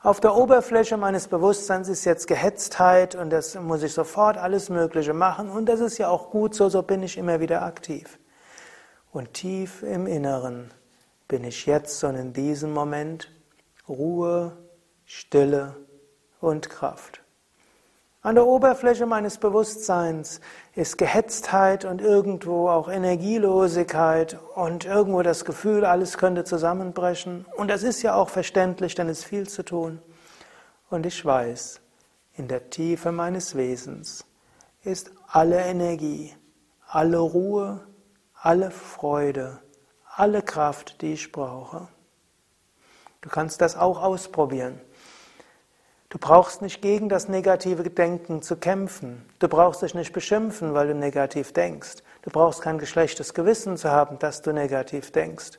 Auf 0.05 0.19
der 0.19 0.35
Oberfläche 0.35 0.97
meines 0.97 1.29
Bewusstseins 1.29 1.89
ist 1.89 2.05
jetzt 2.05 2.27
Gehetztheit 2.27 3.15
und 3.15 3.31
das 3.31 3.55
muss 3.55 3.85
ich 3.85 3.93
sofort 3.93 4.37
alles 4.37 4.69
Mögliche 4.69 5.15
machen 5.15 5.49
und 5.49 5.67
das 5.67 5.79
ist 5.79 5.97
ja 5.99 6.09
auch 6.09 6.31
gut 6.31 6.57
so, 6.57 6.69
so 6.69 6.83
bin 6.83 7.05
ich 7.05 7.17
immer 7.17 7.39
wieder 7.39 7.63
aktiv. 7.63 8.19
Und 9.13 9.33
tief 9.33 9.85
im 9.85 10.09
Inneren 10.09 10.75
bin 11.29 11.45
ich 11.45 11.67
jetzt 11.67 12.03
und 12.03 12.17
in 12.17 12.33
diesem 12.33 12.73
Moment 12.73 13.31
Ruhe, 13.89 14.57
Stille 15.05 15.77
und 16.41 16.69
Kraft. 16.69 17.23
An 18.23 18.35
der 18.35 18.47
Oberfläche 18.47 19.07
meines 19.07 19.39
Bewusstseins 19.39 20.41
ist 20.75 20.97
Gehetztheit 20.97 21.85
und 21.85 22.01
irgendwo 22.01 22.69
auch 22.69 22.89
Energielosigkeit 22.89 24.39
und 24.55 24.87
irgendwo 24.87 25.23
das 25.23 25.45
Gefühl, 25.45 25.85
alles 25.85 26.17
könnte 26.17 26.45
zusammenbrechen. 26.45 27.45
Und 27.57 27.69
das 27.69 27.83
ist 27.83 28.03
ja 28.03 28.15
auch 28.15 28.31
verständlich, 28.31 28.95
denn 28.95 29.09
es 29.09 29.21
ist 29.21 29.25
viel 29.25 29.49
zu 29.49 29.65
tun. 29.65 30.01
Und 30.89 31.05
ich 31.05 31.25
weiß, 31.25 31.81
in 32.35 32.49
der 32.49 32.71
Tiefe 32.71 33.13
meines 33.13 33.55
Wesens 33.55 34.25
ist 34.83 35.13
alle 35.27 35.61
Energie, 35.61 36.35
alle 36.87 37.19
Ruhe, 37.19 37.81
alle 38.35 38.71
Freude, 38.71 39.61
alle 40.15 40.43
Kraft, 40.43 41.03
die 41.03 41.13
ich 41.13 41.33
brauche. 41.33 41.89
Du 43.21 43.29
kannst 43.29 43.61
das 43.61 43.77
auch 43.77 44.03
ausprobieren. 44.03 44.81
Du 46.13 46.19
brauchst 46.19 46.61
nicht 46.61 46.83
gegen 46.83 47.09
das 47.09 47.29
negative 47.29 47.89
Denken 47.89 48.43
zu 48.43 48.57
kämpfen. 48.57 49.25
Du 49.39 49.49
brauchst 49.49 49.81
dich 49.81 49.95
nicht 49.95 50.13
beschimpfen, 50.13 50.75
weil 50.75 50.89
du 50.89 50.95
negativ 50.95 51.55
denkst. 51.55 52.03
Du 52.21 52.29
brauchst 52.29 52.61
kein 52.61 52.79
geschlechtes 52.79 53.33
Gewissen 53.33 53.79
zu 53.79 53.91
haben, 53.91 54.19
dass 54.19 54.43
du 54.43 54.53
negativ 54.53 55.11
denkst. 55.11 55.59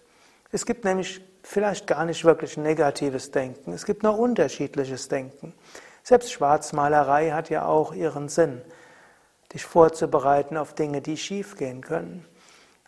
Es 0.52 0.68
gibt 0.68 0.86
nämlich 0.86 1.22
vielleicht 1.42 1.88
gar 1.88 2.06
nicht 2.06 2.24
wirklich 2.24 2.56
negatives 2.56 3.32
Denken. 3.32 3.74
Es 3.74 3.84
gibt 3.84 4.04
nur 4.04 4.20
unterschiedliches 4.20 5.08
Denken. 5.08 5.56
Selbst 6.04 6.32
Schwarzmalerei 6.32 7.32
hat 7.32 7.50
ja 7.50 7.66
auch 7.66 7.92
ihren 7.92 8.30
Sinn, 8.30 8.62
dich 9.54 9.66
vorzubereiten 9.66 10.56
auf 10.56 10.76
Dinge, 10.76 11.02
die 11.02 11.18
schiefgehen 11.18 11.82
können. 11.82 12.28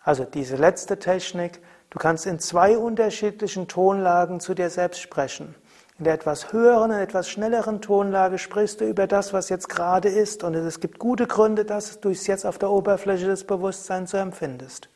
Also 0.03 0.23
diese 0.23 0.55
letzte 0.55 0.99
Technik, 0.99 1.59
du 1.89 1.97
kannst 1.97 2.27
in 2.27 2.39
zwei 2.39 2.77
unterschiedlichen 2.77 3.67
Tonlagen 3.67 4.39
zu 4.39 4.53
dir 4.53 4.69
selbst 4.69 5.01
sprechen. 5.01 5.55
In 5.97 6.03
der 6.03 6.13
etwas 6.13 6.51
höheren, 6.51 6.91
in 6.91 6.99
etwas 6.99 7.29
schnelleren 7.29 7.81
Tonlage 7.81 8.37
sprichst 8.37 8.81
du 8.81 8.85
über 8.85 9.07
das, 9.07 9.31
was 9.31 9.47
jetzt 9.47 9.69
gerade 9.69 10.09
ist. 10.09 10.43
Und 10.43 10.53
es 10.53 10.81
gibt 10.81 10.99
gute 10.99 11.25
Gründe, 11.25 11.63
dass 11.63 12.01
du 12.01 12.09
es 12.09 12.27
jetzt 12.27 12.45
auf 12.45 12.57
der 12.57 12.69
Oberfläche 12.69 13.27
des 13.27 13.45
Bewusstseins 13.45 14.11
so 14.11 14.17
empfindest. 14.17 14.89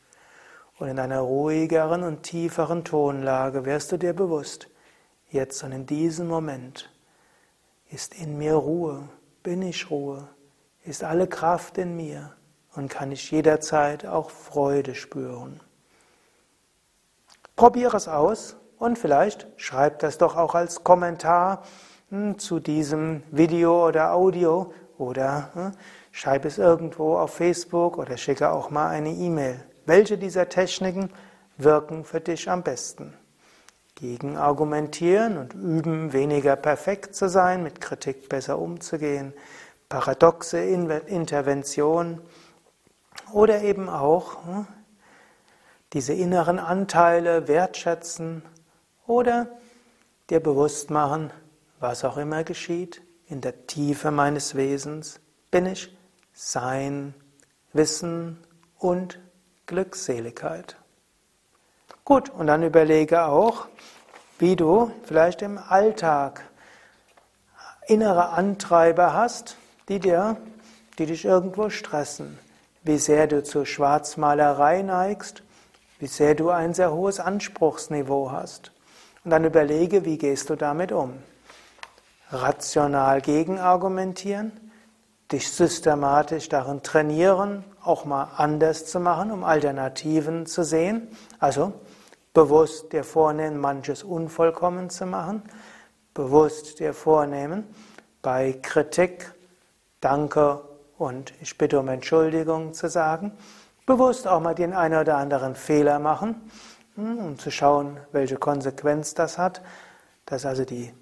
Und 0.78 0.88
in 0.88 0.98
einer 0.98 1.20
ruhigeren 1.20 2.02
und 2.02 2.22
tieferen 2.22 2.84
Tonlage 2.84 3.64
wirst 3.64 3.92
du 3.92 3.96
dir 3.96 4.12
bewusst, 4.12 4.68
jetzt 5.30 5.62
und 5.62 5.72
in 5.72 5.86
diesem 5.86 6.26
Moment 6.26 6.90
ist 7.90 8.14
in 8.14 8.36
mir 8.36 8.54
Ruhe, 8.54 9.08
bin 9.42 9.62
ich 9.62 9.90
Ruhe, 9.90 10.28
ist 10.84 11.02
alle 11.02 11.26
Kraft 11.26 11.78
in 11.78 11.96
mir 11.96 12.34
und 12.74 12.88
kann 12.88 13.10
ich 13.10 13.30
jederzeit 13.30 14.06
auch 14.06 14.30
Freude 14.30 14.94
spüren. 14.94 15.60
Probiere 17.56 17.96
es 17.96 18.08
aus 18.08 18.56
und 18.80 18.98
vielleicht 18.98 19.46
schreib 19.56 19.98
das 20.00 20.18
doch 20.18 20.36
auch 20.36 20.54
als 20.54 20.82
Kommentar 20.82 21.62
hm, 22.08 22.38
zu 22.38 22.58
diesem 22.60 23.22
Video 23.30 23.86
oder 23.86 24.14
Audio 24.14 24.72
oder 24.96 25.50
hm, 25.52 25.72
schreib 26.10 26.46
es 26.46 26.56
irgendwo 26.56 27.16
auf 27.18 27.34
Facebook 27.34 27.98
oder 27.98 28.16
schicke 28.16 28.50
auch 28.50 28.70
mal 28.70 28.88
eine 28.88 29.10
E-Mail. 29.10 29.62
Welche 29.84 30.16
dieser 30.16 30.48
Techniken 30.48 31.10
wirken 31.58 32.04
für 32.04 32.20
dich 32.20 32.50
am 32.50 32.62
besten? 32.62 33.12
Gegen 33.96 34.38
argumentieren 34.38 35.36
und 35.36 35.52
üben, 35.52 36.14
weniger 36.14 36.56
perfekt 36.56 37.14
zu 37.14 37.28
sein, 37.28 37.62
mit 37.62 37.82
Kritik 37.82 38.30
besser 38.30 38.58
umzugehen, 38.58 39.34
paradoxe 39.90 40.58
Intervention 40.58 42.22
oder 43.30 43.60
eben 43.60 43.90
auch 43.90 44.42
hm, 44.46 44.66
diese 45.92 46.14
inneren 46.14 46.58
Anteile 46.58 47.46
wertschätzen 47.46 48.42
oder 49.10 49.48
dir 50.30 50.38
bewusst 50.38 50.88
machen, 50.88 51.32
was 51.80 52.04
auch 52.04 52.16
immer 52.16 52.44
geschieht, 52.44 53.02
in 53.26 53.40
der 53.40 53.66
Tiefe 53.66 54.12
meines 54.12 54.54
Wesens 54.54 55.18
bin 55.50 55.66
ich 55.66 55.94
Sein, 56.32 57.14
Wissen 57.72 58.38
und 58.78 59.18
Glückseligkeit. 59.66 60.76
Gut, 62.04 62.30
und 62.30 62.46
dann 62.46 62.62
überlege 62.62 63.24
auch, 63.24 63.66
wie 64.38 64.54
du 64.54 64.92
vielleicht 65.02 65.42
im 65.42 65.58
Alltag 65.58 66.48
innere 67.88 68.28
Antreiber 68.28 69.12
hast, 69.12 69.56
die 69.88 69.98
dir, 69.98 70.36
die 70.98 71.06
dich 71.06 71.24
irgendwo 71.24 71.68
stressen, 71.68 72.38
wie 72.84 72.98
sehr 72.98 73.26
du 73.26 73.42
zur 73.42 73.66
Schwarzmalerei 73.66 74.82
neigst, 74.82 75.42
wie 75.98 76.06
sehr 76.06 76.36
du 76.36 76.50
ein 76.50 76.74
sehr 76.74 76.92
hohes 76.92 77.18
Anspruchsniveau 77.18 78.30
hast. 78.30 78.70
Und 79.24 79.30
dann 79.30 79.44
überlege, 79.44 80.04
wie 80.04 80.18
gehst 80.18 80.50
du 80.50 80.56
damit 80.56 80.92
um? 80.92 81.14
Rational 82.30 83.20
gegenargumentieren, 83.20 84.52
dich 85.30 85.50
systematisch 85.50 86.48
darin 86.48 86.82
trainieren, 86.82 87.64
auch 87.82 88.04
mal 88.04 88.30
anders 88.36 88.86
zu 88.86 89.00
machen, 89.00 89.30
um 89.30 89.44
Alternativen 89.44 90.46
zu 90.46 90.62
sehen. 90.62 91.08
Also 91.38 91.72
bewusst 92.32 92.92
dir 92.92 93.04
vornehmen, 93.04 93.58
manches 93.58 94.02
unvollkommen 94.04 94.90
zu 94.90 95.06
machen, 95.06 95.42
bewusst 96.14 96.78
dir 96.78 96.94
vornehmen, 96.94 97.66
bei 98.22 98.58
Kritik 98.62 99.34
Danke 100.00 100.62
und 100.96 101.32
ich 101.40 101.58
bitte 101.58 101.78
um 101.78 101.88
Entschuldigung 101.88 102.72
zu 102.72 102.88
sagen, 102.88 103.32
bewusst 103.86 104.26
auch 104.26 104.40
mal 104.40 104.54
den 104.54 104.72
einen 104.72 105.00
oder 105.00 105.16
anderen 105.16 105.54
Fehler 105.54 105.98
machen, 105.98 106.50
um 107.08 107.38
zu 107.38 107.50
schauen, 107.50 107.98
welche 108.12 108.36
Konsequenz 108.36 109.14
das 109.14 109.38
hat. 109.38 109.62
Das 110.26 110.42
ist 110.42 110.46
also 110.46 110.64
die 110.64 110.92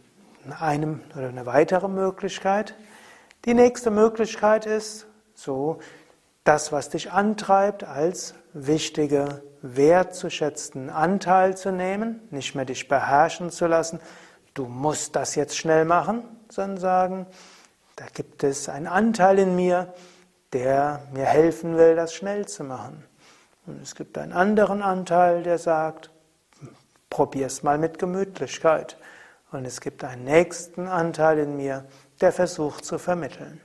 eine 0.58 1.00
oder 1.16 1.28
eine 1.28 1.46
weitere 1.46 1.88
Möglichkeit. 1.88 2.74
Die 3.44 3.54
nächste 3.54 3.90
Möglichkeit 3.90 4.66
ist, 4.66 5.06
so 5.34 5.78
das, 6.44 6.72
was 6.72 6.88
dich 6.88 7.12
antreibt, 7.12 7.84
als 7.84 8.34
wichtige, 8.52 9.42
wertzuschätzenden 9.62 10.90
Anteil 10.90 11.56
zu 11.56 11.72
nehmen, 11.72 12.20
nicht 12.30 12.54
mehr 12.54 12.64
dich 12.64 12.88
beherrschen 12.88 13.50
zu 13.50 13.66
lassen. 13.66 14.00
Du 14.54 14.66
musst 14.66 15.14
das 15.16 15.34
jetzt 15.34 15.56
schnell 15.56 15.84
machen, 15.84 16.24
sondern 16.48 16.78
sagen, 16.78 17.26
da 17.96 18.06
gibt 18.12 18.44
es 18.44 18.68
einen 18.68 18.86
Anteil 18.86 19.38
in 19.38 19.56
mir, 19.56 19.92
der 20.52 21.02
mir 21.12 21.26
helfen 21.26 21.76
will, 21.76 21.96
das 21.96 22.14
schnell 22.14 22.46
zu 22.46 22.64
machen. 22.64 23.04
Und 23.68 23.82
es 23.82 23.94
gibt 23.94 24.16
einen 24.16 24.32
anderen 24.32 24.82
Anteil, 24.82 25.42
der 25.42 25.58
sagt, 25.58 26.10
probier's 27.10 27.62
mal 27.62 27.76
mit 27.76 27.98
Gemütlichkeit. 27.98 28.96
Und 29.52 29.66
es 29.66 29.82
gibt 29.82 30.02
einen 30.04 30.24
nächsten 30.24 30.88
Anteil 30.88 31.38
in 31.38 31.56
mir, 31.56 31.84
der 32.22 32.32
versucht 32.32 32.86
zu 32.86 32.98
vermitteln. 32.98 33.60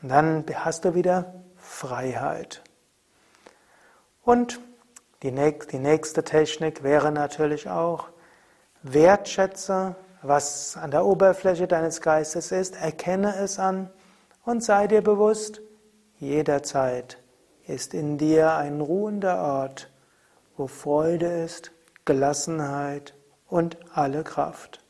Und 0.00 0.08
dann 0.08 0.44
hast 0.54 0.86
du 0.86 0.94
wieder 0.94 1.34
Freiheit. 1.56 2.62
Und 4.24 4.58
die 5.22 5.30
nächste 5.30 6.24
Technik 6.24 6.82
wäre 6.82 7.12
natürlich 7.12 7.68
auch, 7.68 8.08
wertschätze, 8.82 9.96
was 10.22 10.78
an 10.78 10.90
der 10.90 11.04
Oberfläche 11.04 11.66
deines 11.66 12.00
Geistes 12.00 12.52
ist, 12.52 12.76
erkenne 12.76 13.36
es 13.36 13.58
an 13.58 13.90
und 14.44 14.64
sei 14.64 14.86
dir 14.86 15.02
bewusst, 15.02 15.60
jederzeit 16.18 17.18
ist 17.66 17.94
in 17.94 18.18
dir 18.18 18.54
ein 18.54 18.80
ruhender 18.80 19.40
Ort, 19.40 19.90
wo 20.56 20.66
Freude 20.66 21.26
ist, 21.26 21.72
Gelassenheit 22.04 23.14
und 23.48 23.76
alle 23.92 24.22
Kraft. 24.22 24.80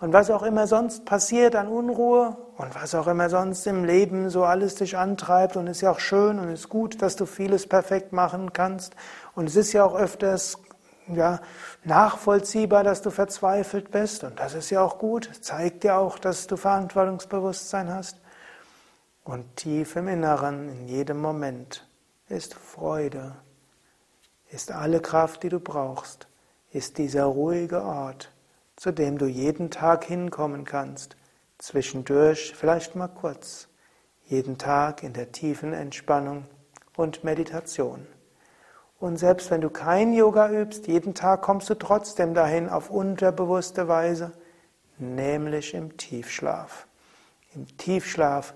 Und 0.00 0.12
was 0.12 0.30
auch 0.30 0.42
immer 0.42 0.66
sonst 0.66 1.04
passiert 1.06 1.56
an 1.56 1.68
Unruhe 1.68 2.36
und 2.58 2.74
was 2.74 2.94
auch 2.94 3.06
immer 3.06 3.30
sonst 3.30 3.66
im 3.66 3.84
Leben 3.84 4.28
so 4.28 4.44
alles 4.44 4.74
dich 4.74 4.98
antreibt 4.98 5.56
und 5.56 5.66
ist 5.66 5.80
ja 5.80 5.92
auch 5.92 6.00
schön 6.00 6.38
und 6.38 6.50
ist 6.50 6.68
gut, 6.68 7.00
dass 7.00 7.16
du 7.16 7.26
vieles 7.26 7.66
perfekt 7.66 8.12
machen 8.12 8.52
kannst 8.52 8.94
und 9.34 9.48
es 9.48 9.56
ist 9.56 9.72
ja 9.72 9.84
auch 9.84 9.94
öfters 9.94 10.58
ja, 11.06 11.40
nachvollziehbar, 11.84 12.82
dass 12.82 13.02
du 13.02 13.10
verzweifelt 13.10 13.90
bist 13.90 14.24
und 14.24 14.38
das 14.40 14.54
ist 14.54 14.70
ja 14.70 14.82
auch 14.82 14.98
gut, 14.98 15.30
zeigt 15.40 15.84
dir 15.84 15.96
auch, 15.96 16.18
dass 16.18 16.46
du 16.48 16.56
Verantwortungsbewusstsein 16.56 17.92
hast. 17.92 18.18
Und 19.24 19.56
tief 19.56 19.96
im 19.96 20.08
Inneren, 20.08 20.68
in 20.68 20.86
jedem 20.86 21.18
Moment, 21.18 21.83
ist 22.28 22.54
Freude, 22.54 23.36
ist 24.50 24.72
alle 24.72 25.00
Kraft, 25.00 25.42
die 25.42 25.48
du 25.48 25.60
brauchst, 25.60 26.28
ist 26.70 26.98
dieser 26.98 27.24
ruhige 27.24 27.82
Ort, 27.82 28.32
zu 28.76 28.92
dem 28.92 29.18
du 29.18 29.26
jeden 29.26 29.70
Tag 29.70 30.04
hinkommen 30.04 30.64
kannst, 30.64 31.16
zwischendurch 31.58 32.54
vielleicht 32.56 32.96
mal 32.96 33.08
kurz, 33.08 33.68
jeden 34.24 34.58
Tag 34.58 35.02
in 35.02 35.12
der 35.12 35.32
tiefen 35.32 35.72
Entspannung 35.72 36.46
und 36.96 37.24
Meditation. 37.24 38.06
Und 38.98 39.18
selbst 39.18 39.50
wenn 39.50 39.60
du 39.60 39.68
kein 39.68 40.14
Yoga 40.14 40.50
übst, 40.50 40.86
jeden 40.86 41.14
Tag 41.14 41.42
kommst 41.42 41.68
du 41.68 41.74
trotzdem 41.74 42.32
dahin 42.32 42.68
auf 42.68 42.90
unterbewusste 42.90 43.86
Weise, 43.86 44.32
nämlich 44.98 45.74
im 45.74 45.96
Tiefschlaf. 45.96 46.86
Im 47.54 47.66
Tiefschlaf 47.76 48.54